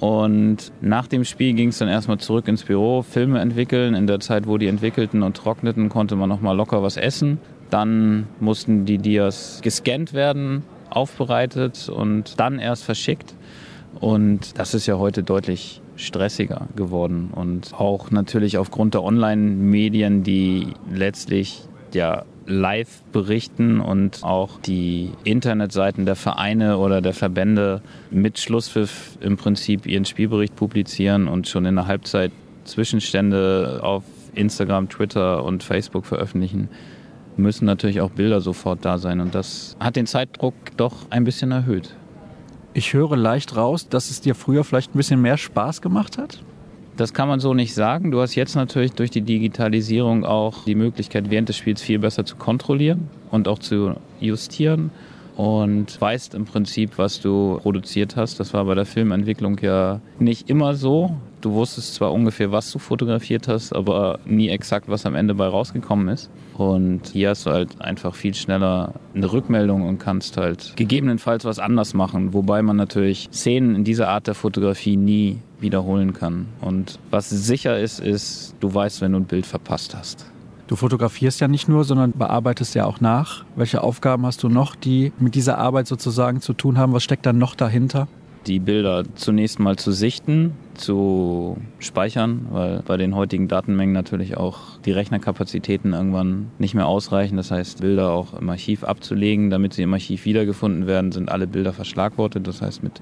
[0.00, 3.94] Und nach dem Spiel ging es dann erstmal zurück ins Büro, Filme entwickeln.
[3.94, 7.38] In der Zeit, wo die entwickelten und trockneten, konnte man nochmal locker was essen.
[7.70, 13.34] Dann mussten die Dias gescannt werden, aufbereitet und dann erst verschickt.
[14.00, 17.30] Und das ist ja heute deutlich stressiger geworden.
[17.34, 21.62] Und auch natürlich aufgrund der Online-Medien, die letztlich
[21.94, 29.36] ja live berichten und auch die Internetseiten der Vereine oder der Verbände mit Schlusspfiff im
[29.36, 32.30] Prinzip ihren Spielbericht publizieren und schon in der Halbzeit
[32.64, 36.68] Zwischenstände auf Instagram, Twitter und Facebook veröffentlichen,
[37.36, 39.20] müssen natürlich auch Bilder sofort da sein.
[39.20, 41.94] Und das hat den Zeitdruck doch ein bisschen erhöht.
[42.74, 46.40] Ich höre leicht raus, dass es dir früher vielleicht ein bisschen mehr Spaß gemacht hat.
[46.96, 48.10] Das kann man so nicht sagen.
[48.10, 52.24] Du hast jetzt natürlich durch die Digitalisierung auch die Möglichkeit, während des Spiels viel besser
[52.24, 54.90] zu kontrollieren und auch zu justieren
[55.36, 58.40] und weißt im Prinzip, was du produziert hast.
[58.40, 61.16] Das war bei der Filmentwicklung ja nicht immer so.
[61.46, 65.46] Du wusstest zwar ungefähr, was du fotografiert hast, aber nie exakt, was am Ende bei
[65.46, 66.28] rausgekommen ist.
[66.58, 71.60] Und hier hast du halt einfach viel schneller eine Rückmeldung und kannst halt gegebenenfalls was
[71.60, 72.34] anders machen.
[72.34, 76.46] Wobei man natürlich Szenen in dieser Art der Fotografie nie wiederholen kann.
[76.60, 80.26] Und was sicher ist, ist, du weißt, wenn du ein Bild verpasst hast.
[80.66, 83.44] Du fotografierst ja nicht nur, sondern bearbeitest ja auch nach.
[83.54, 86.92] Welche Aufgaben hast du noch, die mit dieser Arbeit sozusagen zu tun haben?
[86.92, 88.08] Was steckt dann noch dahinter?
[88.48, 94.78] Die Bilder zunächst mal zu sichten, zu speichern, weil bei den heutigen Datenmengen natürlich auch
[94.84, 97.36] die Rechnerkapazitäten irgendwann nicht mehr ausreichen.
[97.36, 101.46] Das heißt, Bilder auch im Archiv abzulegen, damit sie im Archiv wiedergefunden werden, sind alle
[101.46, 102.46] Bilder verschlagwortet.
[102.46, 103.00] Das heißt, mit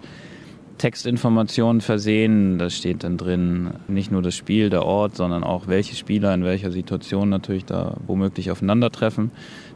[0.79, 2.59] Textinformationen versehen.
[2.59, 6.45] Da steht dann drin nicht nur das Spiel, der Ort, sondern auch welche Spieler in
[6.45, 9.31] welcher Situation natürlich da womöglich aufeinandertreffen.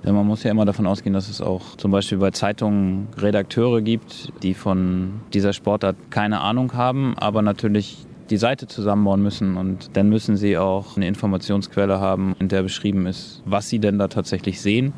[0.04, 3.80] Denn man muss ja immer davon ausgehen, dass es auch zum Beispiel bei Zeitungen Redakteure
[3.80, 9.96] gibt, die von dieser Sportart keine Ahnung haben, aber natürlich die Seite zusammenbauen müssen und
[9.96, 14.08] dann müssen sie auch eine Informationsquelle haben, in der beschrieben ist, was sie denn da
[14.08, 14.92] tatsächlich sehen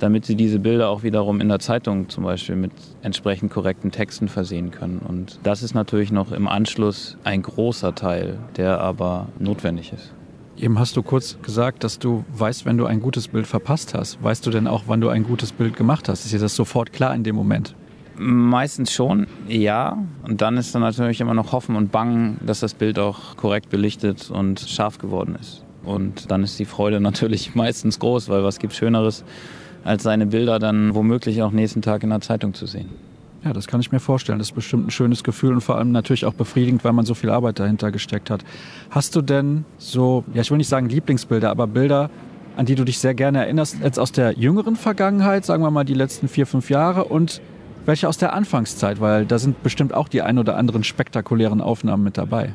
[0.00, 4.28] damit sie diese Bilder auch wiederum in der Zeitung zum Beispiel mit entsprechend korrekten Texten
[4.28, 5.00] versehen können.
[5.06, 10.12] Und das ist natürlich noch im Anschluss ein großer Teil, der aber notwendig ist.
[10.56, 14.22] Eben hast du kurz gesagt, dass du weißt, wenn du ein gutes Bild verpasst hast.
[14.22, 16.24] Weißt du denn auch, wann du ein gutes Bild gemacht hast?
[16.24, 17.74] Ist dir das sofort klar in dem Moment?
[18.16, 19.96] Meistens schon, ja.
[20.24, 23.70] Und dann ist dann natürlich immer noch Hoffen und Bangen, dass das Bild auch korrekt
[23.70, 25.64] belichtet und scharf geworden ist.
[25.84, 29.24] Und dann ist die Freude natürlich meistens groß, weil was gibt Schöneres,
[29.84, 32.88] als seine Bilder dann womöglich auch nächsten Tag in der Zeitung zu sehen.
[33.44, 34.38] Ja, das kann ich mir vorstellen.
[34.38, 37.14] Das ist bestimmt ein schönes Gefühl und vor allem natürlich auch befriedigend, weil man so
[37.14, 38.44] viel Arbeit dahinter gesteckt hat.
[38.90, 42.10] Hast du denn so, ja, ich will nicht sagen Lieblingsbilder, aber Bilder,
[42.56, 45.84] an die du dich sehr gerne erinnerst, jetzt aus der jüngeren Vergangenheit, sagen wir mal
[45.84, 47.40] die letzten vier, fünf Jahre und
[47.86, 52.04] welche aus der Anfangszeit, weil da sind bestimmt auch die ein oder anderen spektakulären Aufnahmen
[52.04, 52.54] mit dabei.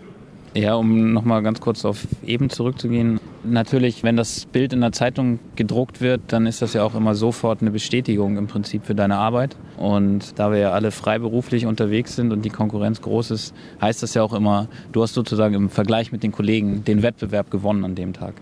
[0.56, 3.20] Ja, um nochmal ganz kurz auf eben zurückzugehen.
[3.44, 7.14] Natürlich, wenn das Bild in der Zeitung gedruckt wird, dann ist das ja auch immer
[7.14, 9.58] sofort eine Bestätigung im Prinzip für deine Arbeit.
[9.76, 14.14] Und da wir ja alle freiberuflich unterwegs sind und die Konkurrenz groß ist, heißt das
[14.14, 17.96] ja auch immer, du hast sozusagen im Vergleich mit den Kollegen den Wettbewerb gewonnen an
[17.96, 18.36] dem Tag.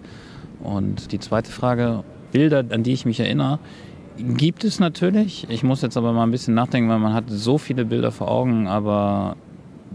[0.61, 3.57] Und die zweite Frage, Bilder, an die ich mich erinnere,
[4.17, 5.47] gibt es natürlich.
[5.49, 8.29] Ich muss jetzt aber mal ein bisschen nachdenken, weil man hat so viele Bilder vor
[8.29, 9.35] Augen, aber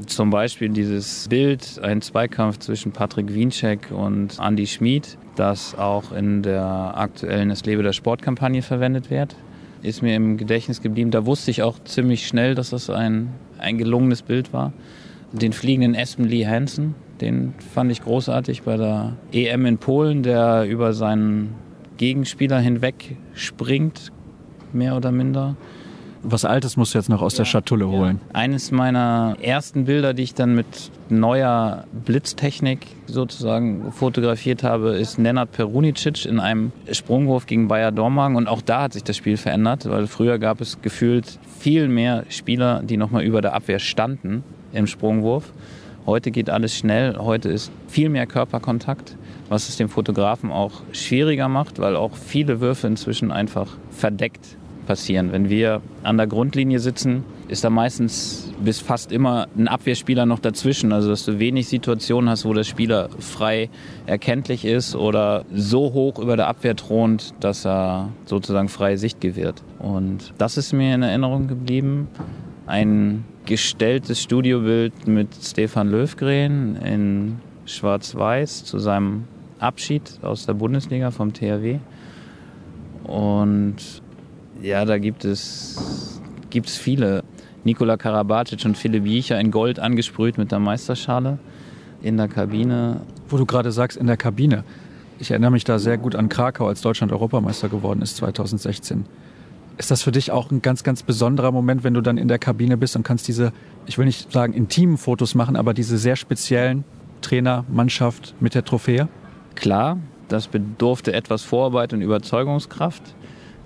[0.06, 6.42] zum Beispiel dieses Bild, ein Zweikampf zwischen Patrick Wiencheck und Andy Schmid, das auch in
[6.42, 9.36] der aktuellen Es lebe der Sportkampagne verwendet wird,
[9.82, 11.10] ist mir im Gedächtnis geblieben.
[11.10, 14.72] Da wusste ich auch ziemlich schnell, dass das ein, ein gelungenes Bild war.
[15.32, 20.64] Den fliegenden Espen Lee Hansen, den fand ich großartig bei der EM in Polen, der
[20.64, 21.54] über seinen
[21.98, 24.12] Gegenspieler hinweg springt,
[24.72, 25.56] mehr oder minder.
[26.22, 28.20] Was Altes musst du jetzt noch aus der Schatulle holen.
[28.32, 35.52] Eines meiner ersten Bilder, die ich dann mit neuer Blitztechnik sozusagen fotografiert habe, ist Nenad
[35.52, 38.36] Perunicic in einem Sprungwurf gegen Bayer Dormagen.
[38.36, 42.24] Und auch da hat sich das Spiel verändert, weil früher gab es gefühlt viel mehr
[42.28, 45.52] Spieler, die nochmal über der Abwehr standen im Sprungwurf.
[46.04, 49.16] Heute geht alles schnell, heute ist viel mehr Körperkontakt,
[49.50, 54.56] was es dem Fotografen auch schwieriger macht, weil auch viele Würfe inzwischen einfach verdeckt
[54.88, 55.32] passieren.
[55.32, 60.38] Wenn wir an der Grundlinie sitzen, ist da meistens bis fast immer ein Abwehrspieler noch
[60.38, 60.92] dazwischen.
[60.92, 63.68] Also dass du wenig Situationen hast, wo der Spieler frei
[64.06, 69.62] erkenntlich ist oder so hoch über der Abwehr thront, dass er sozusagen freie Sicht gewährt.
[69.78, 72.08] Und das ist mir in Erinnerung geblieben.
[72.66, 77.36] Ein gestelltes Studiobild mit Stefan Löwgren in
[77.66, 79.24] Schwarz-Weiß zu seinem
[79.58, 81.78] Abschied aus der Bundesliga vom THW.
[83.04, 83.76] Und
[84.62, 87.24] ja, da gibt es, gibt es viele.
[87.64, 91.38] Nikola Karabatic und Philipp Jiecher in Gold angesprüht mit der Meisterschale
[92.02, 93.00] in der Kabine.
[93.28, 94.64] Wo du gerade sagst, in der Kabine.
[95.18, 99.04] Ich erinnere mich da sehr gut an Krakau, als Deutschland Europameister geworden ist 2016.
[99.76, 102.38] Ist das für dich auch ein ganz, ganz besonderer Moment, wenn du dann in der
[102.38, 103.52] Kabine bist und kannst diese,
[103.86, 106.84] ich will nicht sagen intimen Fotos machen, aber diese sehr speziellen
[107.20, 109.08] Trainer, Mannschaft mit der Trophäe?
[109.54, 109.98] Klar,
[110.28, 113.02] das bedurfte etwas Vorarbeit und Überzeugungskraft.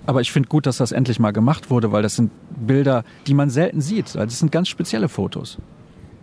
[0.05, 3.33] Aber ich finde gut, dass das endlich mal gemacht wurde, weil das sind Bilder, die
[3.33, 4.07] man selten sieht.
[4.07, 5.57] Also das sind ganz spezielle Fotos.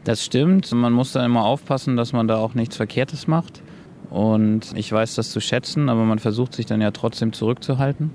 [0.05, 0.71] Das stimmt.
[0.73, 3.63] Man muss da immer aufpassen, dass man da auch nichts Verkehrtes macht.
[4.11, 8.11] Und ich weiß das zu schätzen, aber man versucht sich dann ja trotzdem zurückzuhalten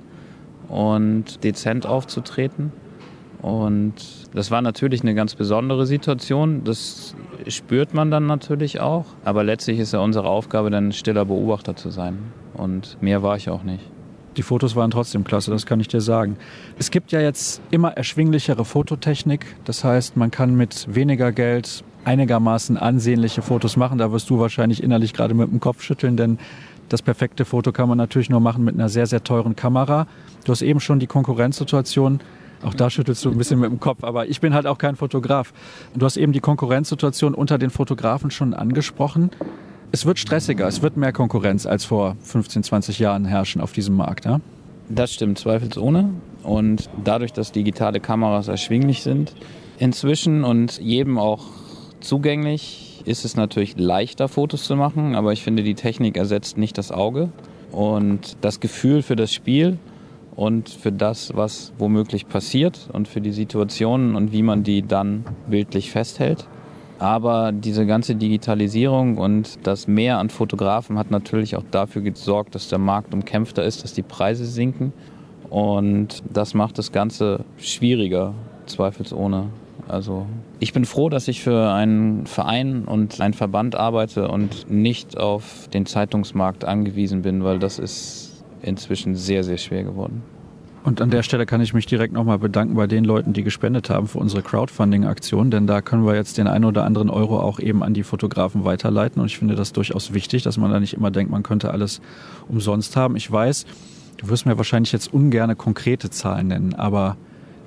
[0.68, 2.72] und dezent aufzutreten.
[3.42, 3.94] Und
[4.34, 6.64] das war natürlich eine ganz besondere Situation.
[6.64, 7.16] Das
[7.48, 9.06] spürt man dann natürlich auch.
[9.24, 12.18] Aber letztlich ist ja unsere Aufgabe, dann stiller Beobachter zu sein.
[12.54, 13.95] Und mehr war ich auch nicht
[14.38, 16.38] die Fotos waren trotzdem klasse, das kann ich dir sagen.
[16.78, 19.46] Es gibt ja jetzt immer erschwinglichere Fototechnik.
[19.66, 23.98] Das heißt, man kann mit weniger Geld einigermaßen ansehnliche Fotos machen.
[23.98, 26.38] Da wirst du wahrscheinlich innerlich gerade mit dem Kopf schütteln, denn
[26.90, 30.08] das perfekte Foto kann man natürlich nur machen mit einer sehr, sehr teuren Kamera.
[30.44, 32.20] Du hast eben schon die Konkurrenzsituation.
[32.64, 34.96] Auch da schüttelst du ein bisschen mit dem Kopf, aber ich bin halt auch kein
[34.96, 35.54] Fotograf.
[35.96, 39.32] Du hast eben die Konkurrenzsituation unter den Fotografen schon angesprochen
[39.96, 43.96] es wird stressiger, es wird mehr Konkurrenz als vor 15, 20 Jahren herrschen auf diesem
[43.96, 44.26] Markt.
[44.26, 44.42] Ja?
[44.90, 46.10] Das stimmt zweifelsohne.
[46.44, 49.34] Und dadurch, dass digitale Kameras erschwinglich sind,
[49.80, 51.46] inzwischen und jedem auch
[52.02, 55.16] zugänglich, ist es natürlich leichter, Fotos zu machen.
[55.16, 57.30] Aber ich finde, die Technik ersetzt nicht das Auge.
[57.72, 59.78] Und das Gefühl für das Spiel
[60.36, 65.24] und für das, was womöglich passiert und für die Situationen und wie man die dann
[65.48, 66.50] bildlich festhält.
[66.98, 72.70] Aber diese ganze Digitalisierung und das Mehr an Fotografen hat natürlich auch dafür gesorgt, dass
[72.70, 74.94] der Markt umkämpfter ist, dass die Preise sinken.
[75.50, 78.34] Und das macht das Ganze schwieriger,
[78.66, 79.48] zweifelsohne.
[79.88, 80.26] Also
[80.60, 85.68] ich bin froh, dass ich für einen Verein und einen Verband arbeite und nicht auf
[85.74, 90.24] den Zeitungsmarkt angewiesen bin, weil das ist inzwischen sehr, sehr schwer geworden.
[90.86, 93.90] Und an der Stelle kann ich mich direkt nochmal bedanken bei den Leuten, die gespendet
[93.90, 97.60] haben für unsere Crowdfunding-Aktion, denn da können wir jetzt den einen oder anderen Euro auch
[97.60, 99.20] eben an die Fotografen weiterleiten.
[99.20, 102.02] Und ich finde das durchaus wichtig, dass man da nicht immer denkt, man könnte alles
[102.48, 103.16] umsonst haben.
[103.16, 103.66] Ich weiß,
[104.18, 107.18] du wirst mir wahrscheinlich jetzt ungerne konkrete Zahlen nennen, aber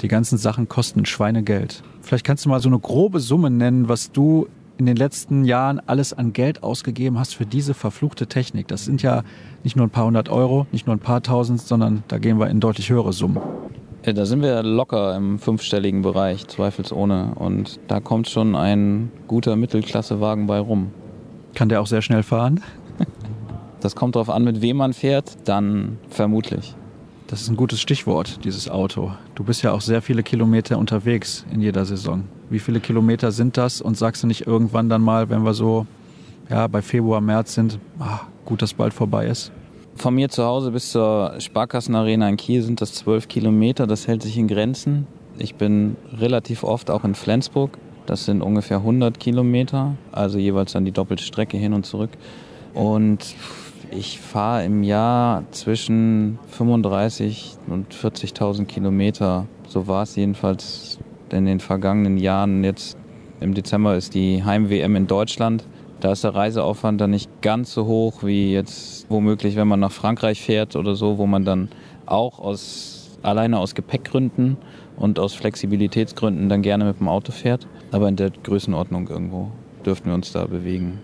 [0.00, 1.82] die ganzen Sachen kosten Schweinegeld.
[2.02, 4.46] Vielleicht kannst du mal so eine grobe Summe nennen, was du
[4.78, 8.68] in den letzten Jahren alles an Geld ausgegeben hast für diese verfluchte Technik.
[8.68, 9.22] Das sind ja
[9.64, 12.48] nicht nur ein paar hundert Euro, nicht nur ein paar tausend, sondern da gehen wir
[12.48, 13.38] in deutlich höhere Summen.
[14.06, 17.32] Ja, da sind wir locker im fünfstelligen Bereich, zweifelsohne.
[17.34, 20.92] Und da kommt schon ein guter Mittelklassewagen bei rum.
[21.54, 22.60] Kann der auch sehr schnell fahren?
[23.80, 26.76] Das kommt darauf an, mit wem man fährt, dann vermutlich.
[27.28, 29.12] Das ist ein gutes Stichwort, dieses Auto.
[29.34, 32.24] Du bist ja auch sehr viele Kilometer unterwegs in jeder Saison.
[32.48, 33.82] Wie viele Kilometer sind das?
[33.82, 35.86] Und sagst du nicht irgendwann dann mal, wenn wir so
[36.48, 39.52] ja, bei Februar, März sind, ach, gut, dass bald vorbei ist?
[39.96, 43.86] Von mir zu Hause bis zur Sparkassenarena in Kiel sind das zwölf Kilometer.
[43.86, 45.06] Das hält sich in Grenzen.
[45.36, 47.76] Ich bin relativ oft auch in Flensburg.
[48.06, 52.10] Das sind ungefähr 100 Kilometer, also jeweils dann die doppelte Strecke hin und zurück.
[52.72, 53.34] Und
[53.90, 59.46] ich fahre im Jahr zwischen 35 und 40.000 Kilometer.
[59.66, 60.98] So war es jedenfalls
[61.30, 62.64] in den vergangenen Jahren.
[62.64, 62.96] Jetzt
[63.40, 65.64] im Dezember ist die Heim-WM in Deutschland.
[66.00, 69.92] Da ist der Reiseaufwand dann nicht ganz so hoch wie jetzt womöglich, wenn man nach
[69.92, 71.68] Frankreich fährt oder so, wo man dann
[72.06, 74.56] auch aus, alleine aus Gepäckgründen
[74.96, 77.66] und aus Flexibilitätsgründen dann gerne mit dem Auto fährt.
[77.90, 79.50] Aber in der Größenordnung irgendwo
[79.84, 81.00] dürften wir uns da bewegen.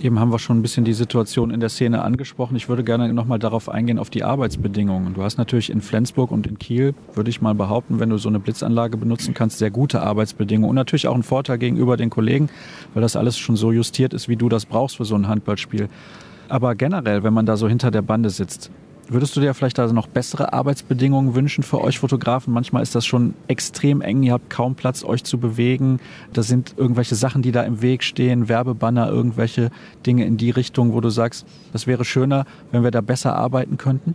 [0.00, 2.56] Eben haben wir schon ein bisschen die Situation in der Szene angesprochen.
[2.56, 5.14] Ich würde gerne nochmal darauf eingehen, auf die Arbeitsbedingungen.
[5.14, 8.28] Du hast natürlich in Flensburg und in Kiel, würde ich mal behaupten, wenn du so
[8.28, 12.48] eine Blitzanlage benutzen kannst, sehr gute Arbeitsbedingungen und natürlich auch einen Vorteil gegenüber den Kollegen,
[12.94, 15.88] weil das alles schon so justiert ist, wie du das brauchst für so ein Handballspiel.
[16.48, 18.70] Aber generell, wenn man da so hinter der Bande sitzt,
[19.12, 22.54] Würdest du dir vielleicht also noch bessere Arbeitsbedingungen wünschen für euch Fotografen?
[22.54, 26.00] Manchmal ist das schon extrem eng, ihr habt kaum Platz, euch zu bewegen.
[26.32, 29.68] Da sind irgendwelche Sachen, die da im Weg stehen, Werbebanner, irgendwelche
[30.06, 31.44] Dinge in die Richtung, wo du sagst,
[31.74, 34.14] das wäre schöner, wenn wir da besser arbeiten könnten?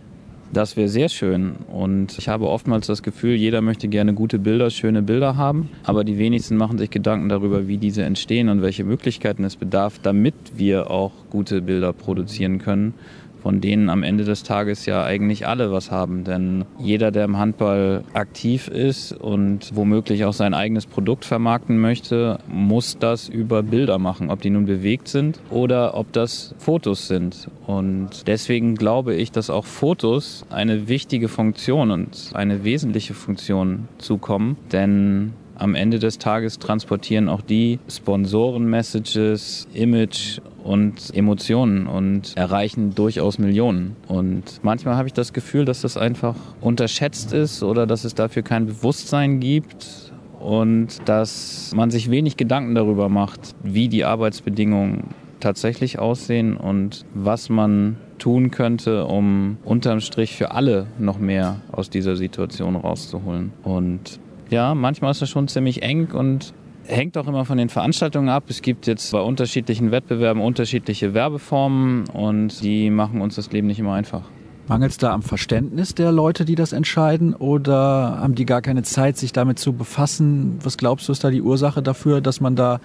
[0.52, 1.52] Das wäre sehr schön.
[1.70, 5.68] Und ich habe oftmals das Gefühl, jeder möchte gerne gute Bilder, schöne Bilder haben.
[5.84, 10.00] Aber die wenigsten machen sich Gedanken darüber, wie diese entstehen und welche Möglichkeiten es bedarf,
[10.02, 12.94] damit wir auch gute Bilder produzieren können
[13.42, 16.24] von denen am Ende des Tages ja eigentlich alle was haben.
[16.24, 22.38] Denn jeder, der im Handball aktiv ist und womöglich auch sein eigenes Produkt vermarkten möchte,
[22.48, 27.48] muss das über Bilder machen, ob die nun bewegt sind oder ob das Fotos sind.
[27.66, 34.56] Und deswegen glaube ich, dass auch Fotos eine wichtige Funktion und eine wesentliche Funktion zukommen.
[34.72, 43.38] Denn am Ende des Tages transportieren auch die Sponsoren-Messages, Image und Emotionen und erreichen durchaus
[43.38, 43.96] Millionen.
[44.06, 48.42] Und manchmal habe ich das Gefühl, dass das einfach unterschätzt ist oder dass es dafür
[48.42, 55.98] kein Bewusstsein gibt und dass man sich wenig Gedanken darüber macht, wie die Arbeitsbedingungen tatsächlich
[55.98, 62.16] aussehen und was man tun könnte, um unterm Strich für alle noch mehr aus dieser
[62.16, 63.52] Situation rauszuholen.
[63.62, 64.20] Und
[64.50, 66.54] ja, manchmal ist das schon ziemlich eng und
[66.86, 68.44] hängt auch immer von den Veranstaltungen ab.
[68.48, 73.78] Es gibt jetzt bei unterschiedlichen Wettbewerben unterschiedliche Werbeformen und die machen uns das Leben nicht
[73.78, 74.22] immer einfach.
[74.68, 78.82] Mangelt es da am Verständnis der Leute, die das entscheiden, oder haben die gar keine
[78.82, 80.58] Zeit, sich damit zu befassen?
[80.62, 82.80] Was glaubst du, ist da die Ursache dafür, dass man da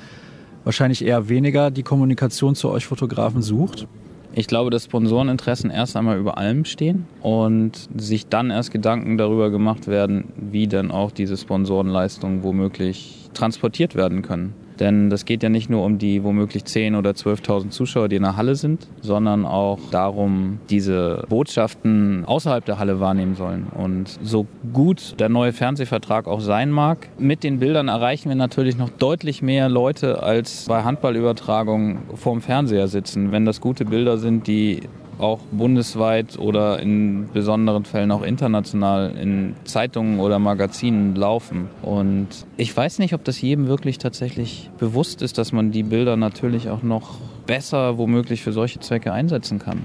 [0.64, 3.88] wahrscheinlich eher weniger die Kommunikation zu euch Fotografen sucht?
[4.36, 9.52] Ich glaube, dass Sponsoreninteressen erst einmal über allem stehen und sich dann erst Gedanken darüber
[9.52, 14.56] gemacht werden, wie denn auch diese Sponsorenleistungen womöglich transportiert werden können.
[14.84, 18.24] Denn das geht ja nicht nur um die womöglich 10.000 oder 12.000 Zuschauer, die in
[18.24, 23.68] der Halle sind, sondern auch darum, diese Botschaften außerhalb der Halle wahrnehmen sollen.
[23.74, 28.78] Und so gut der neue Fernsehvertrag auch sein mag, mit den Bildern erreichen wir natürlich
[28.78, 33.32] noch deutlich mehr Leute als bei Handballübertragungen vorm Fernseher sitzen.
[33.32, 34.82] Wenn das gute Bilder sind, die
[35.20, 41.70] auch bundesweit oder in besonderen Fällen auch international in Zeitungen oder Magazinen laufen.
[41.82, 46.18] Und ich weiß nicht, ob das jedem wirklich tatsächlich bewusst ist, dass man die Bilder
[46.18, 49.84] natürlich auch noch besser womöglich für solche Zwecke einsetzen kann.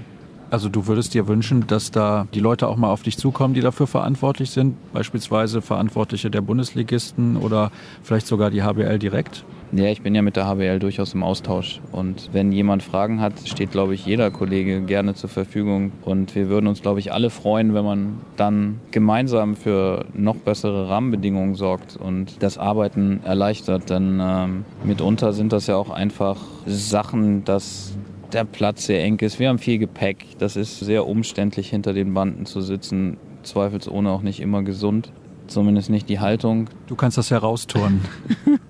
[0.51, 3.61] Also du würdest dir wünschen, dass da die Leute auch mal auf dich zukommen, die
[3.61, 7.71] dafür verantwortlich sind, beispielsweise Verantwortliche der Bundesligisten oder
[8.01, 9.45] vielleicht sogar die HBL direkt?
[9.71, 11.79] Ja, ich bin ja mit der HBL durchaus im Austausch.
[11.91, 15.91] Und wenn jemand Fragen hat, steht, glaube ich, jeder Kollege gerne zur Verfügung.
[16.03, 20.89] Und wir würden uns, glaube ich, alle freuen, wenn man dann gemeinsam für noch bessere
[20.89, 23.91] Rahmenbedingungen sorgt und das Arbeiten erleichtert.
[23.91, 27.93] Denn ähm, mitunter sind das ja auch einfach Sachen, dass
[28.33, 29.37] der Platz sehr eng ist.
[29.37, 30.25] Wir haben viel Gepäck.
[30.39, 33.17] Das ist sehr umständlich, hinter den Banden zu sitzen.
[33.43, 35.11] Zweifelsohne auch nicht immer gesund.
[35.45, 36.69] Zumindest nicht die Haltung.
[36.87, 38.01] Du kannst das herausturnen.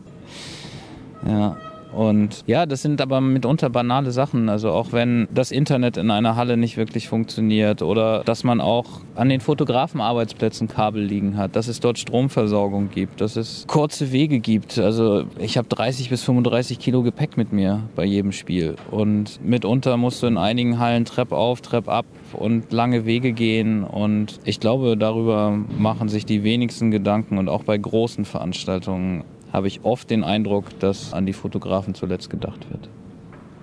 [1.25, 1.57] Ja.
[1.91, 4.49] Und ja, das sind aber mitunter banale Sachen.
[4.49, 9.01] Also auch wenn das Internet in einer Halle nicht wirklich funktioniert oder dass man auch
[9.15, 14.39] an den Fotografenarbeitsplätzen Kabel liegen hat, dass es dort Stromversorgung gibt, dass es kurze Wege
[14.39, 14.77] gibt.
[14.77, 18.75] Also ich habe 30 bis 35 Kilo Gepäck mit mir bei jedem Spiel.
[18.91, 23.83] Und mitunter musst du in einigen Hallen Trepp auf, Trepp ab und lange Wege gehen.
[23.83, 29.67] Und ich glaube, darüber machen sich die wenigsten Gedanken und auch bei großen Veranstaltungen habe
[29.67, 32.89] ich oft den Eindruck, dass an die Fotografen zuletzt gedacht wird.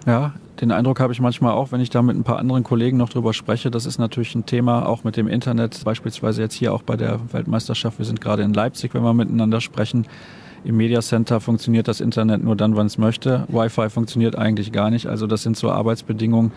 [0.06, 2.96] Ja, den Eindruck habe ich manchmal auch, wenn ich da mit ein paar anderen Kollegen
[2.96, 3.70] noch drüber spreche.
[3.70, 7.20] Das ist natürlich ein Thema, auch mit dem Internet, beispielsweise jetzt hier auch bei der
[7.32, 7.98] Weltmeisterschaft.
[7.98, 10.06] Wir sind gerade in Leipzig, wenn wir miteinander sprechen.
[10.64, 13.44] Im Media Center funktioniert das Internet nur dann, wann es möchte.
[13.48, 15.06] Wi-Fi funktioniert eigentlich gar nicht.
[15.06, 16.50] Also das sind so Arbeitsbedingungen.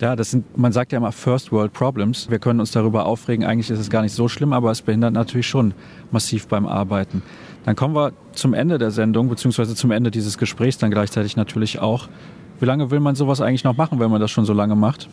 [0.00, 2.28] Ja, das sind, man sagt ja immer First World Problems.
[2.28, 3.44] Wir können uns darüber aufregen.
[3.44, 5.74] Eigentlich ist es gar nicht so schlimm, aber es behindert natürlich schon
[6.10, 7.22] massiv beim Arbeiten.
[7.64, 11.78] Dann kommen wir zum Ende der Sendung, beziehungsweise zum Ende dieses Gesprächs dann gleichzeitig natürlich
[11.78, 12.08] auch.
[12.58, 15.08] Wie lange will man sowas eigentlich noch machen, wenn man das schon so lange macht?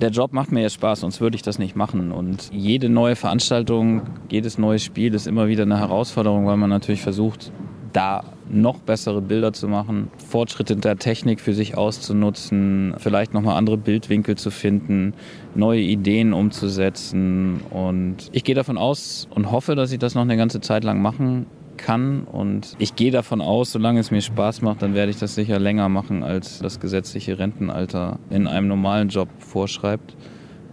[0.00, 2.10] Der Job macht mir jetzt Spaß, sonst würde ich das nicht machen.
[2.10, 7.02] Und jede neue Veranstaltung, jedes neue Spiel ist immer wieder eine Herausforderung, weil man natürlich
[7.02, 7.52] versucht,
[7.92, 13.76] da noch bessere Bilder zu machen, Fortschritte der Technik für sich auszunutzen, vielleicht nochmal andere
[13.76, 15.12] Bildwinkel zu finden,
[15.54, 17.60] neue Ideen umzusetzen.
[17.70, 21.02] Und ich gehe davon aus und hoffe, dass ich das noch eine ganze Zeit lang
[21.02, 21.46] machen
[21.80, 22.24] kann.
[22.24, 25.58] Und ich gehe davon aus, solange es mir Spaß macht, dann werde ich das sicher
[25.58, 30.16] länger machen, als das gesetzliche Rentenalter in einem normalen Job vorschreibt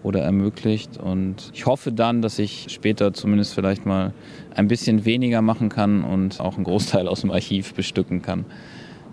[0.03, 0.97] oder ermöglicht.
[0.97, 4.13] Und ich hoffe dann, dass ich später zumindest vielleicht mal
[4.55, 8.45] ein bisschen weniger machen kann und auch einen Großteil aus dem Archiv bestücken kann.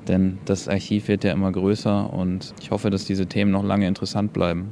[0.09, 3.87] Denn das Archiv wird ja immer größer und ich hoffe, dass diese Themen noch lange
[3.87, 4.69] interessant bleiben.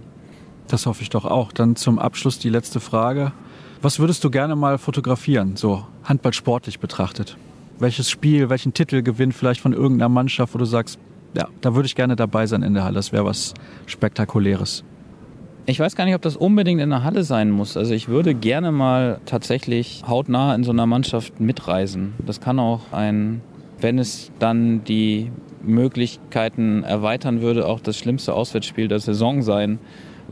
[0.68, 1.52] Das hoffe ich doch auch.
[1.52, 3.32] Dann zum Abschluss die letzte Frage.
[3.82, 7.36] Was würdest du gerne mal fotografieren, so handballsportlich betrachtet?
[7.80, 11.00] Welches Spiel, welchen Titelgewinn vielleicht von irgendeiner Mannschaft, wo du sagst,
[11.36, 12.94] ja, da würde ich gerne dabei sein in der Halle.
[12.94, 13.54] Das wäre was
[13.86, 14.84] Spektakuläres.
[15.66, 17.76] Ich weiß gar nicht, ob das unbedingt in der Halle sein muss.
[17.76, 22.12] Also ich würde gerne mal tatsächlich hautnah in so einer Mannschaft mitreisen.
[22.24, 23.40] Das kann auch ein,
[23.80, 29.80] wenn es dann die Möglichkeiten erweitern würde, auch das schlimmste Auswärtsspiel der Saison sein,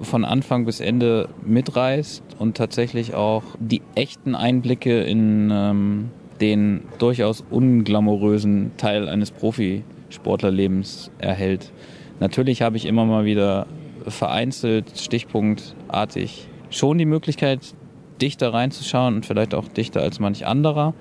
[0.03, 7.44] von Anfang bis Ende mitreißt und tatsächlich auch die echten Einblicke in ähm, den durchaus
[7.51, 11.72] unglamourösen Teil eines Profisportlerlebens erhält.
[12.18, 13.66] Natürlich habe ich immer mal wieder
[14.07, 17.74] vereinzelt, stichpunktartig schon die Möglichkeit,
[18.20, 20.94] dichter reinzuschauen und vielleicht auch dichter als manch anderer,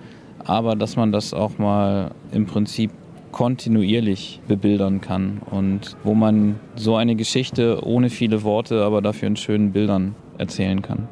[0.43, 2.91] aber dass man das auch mal im Prinzip
[3.31, 9.35] kontinuierlich bebildern kann und wo man so eine Geschichte ohne viele Worte, aber dafür in
[9.35, 11.07] schönen Bildern erzählen kann.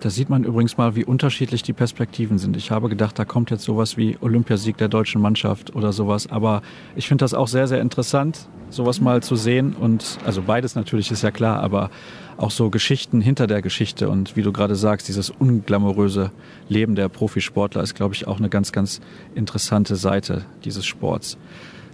[0.00, 2.56] Da sieht man übrigens mal, wie unterschiedlich die Perspektiven sind.
[2.56, 6.30] Ich habe gedacht, da kommt jetzt sowas wie Olympiasieg der deutschen Mannschaft oder sowas.
[6.30, 6.62] Aber
[6.94, 9.74] ich finde das auch sehr, sehr interessant, sowas mal zu sehen.
[9.74, 11.90] Und also beides natürlich ist ja klar, aber
[12.36, 14.08] auch so Geschichten hinter der Geschichte.
[14.08, 16.30] Und wie du gerade sagst, dieses unglamouröse
[16.68, 19.00] Leben der Profisportler ist, glaube ich, auch eine ganz, ganz
[19.34, 21.36] interessante Seite dieses Sports.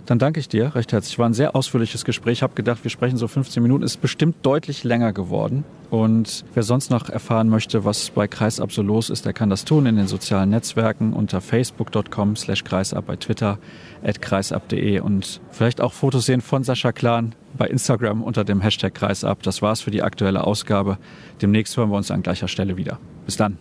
[0.06, 1.18] Dann danke ich dir recht herzlich.
[1.18, 2.38] War ein sehr ausführliches Gespräch.
[2.38, 3.84] Ich habe gedacht, wir sprechen so 15 Minuten.
[3.84, 5.64] Ist bestimmt deutlich länger geworden.
[5.90, 9.64] Und wer sonst noch erfahren möchte, was bei Kreisab so los ist, der kann das
[9.64, 13.58] tun in den sozialen Netzwerken unter facebook.com slash kreisab, bei Twitter
[14.02, 18.94] at kreisab.de und vielleicht auch Fotos sehen von Sascha Klan bei Instagram unter dem Hashtag
[18.94, 19.42] Kreisab.
[19.42, 20.98] Das war's für die aktuelle Ausgabe.
[21.40, 22.98] Demnächst hören wir uns an gleicher Stelle wieder.
[23.24, 23.58] Bis dann.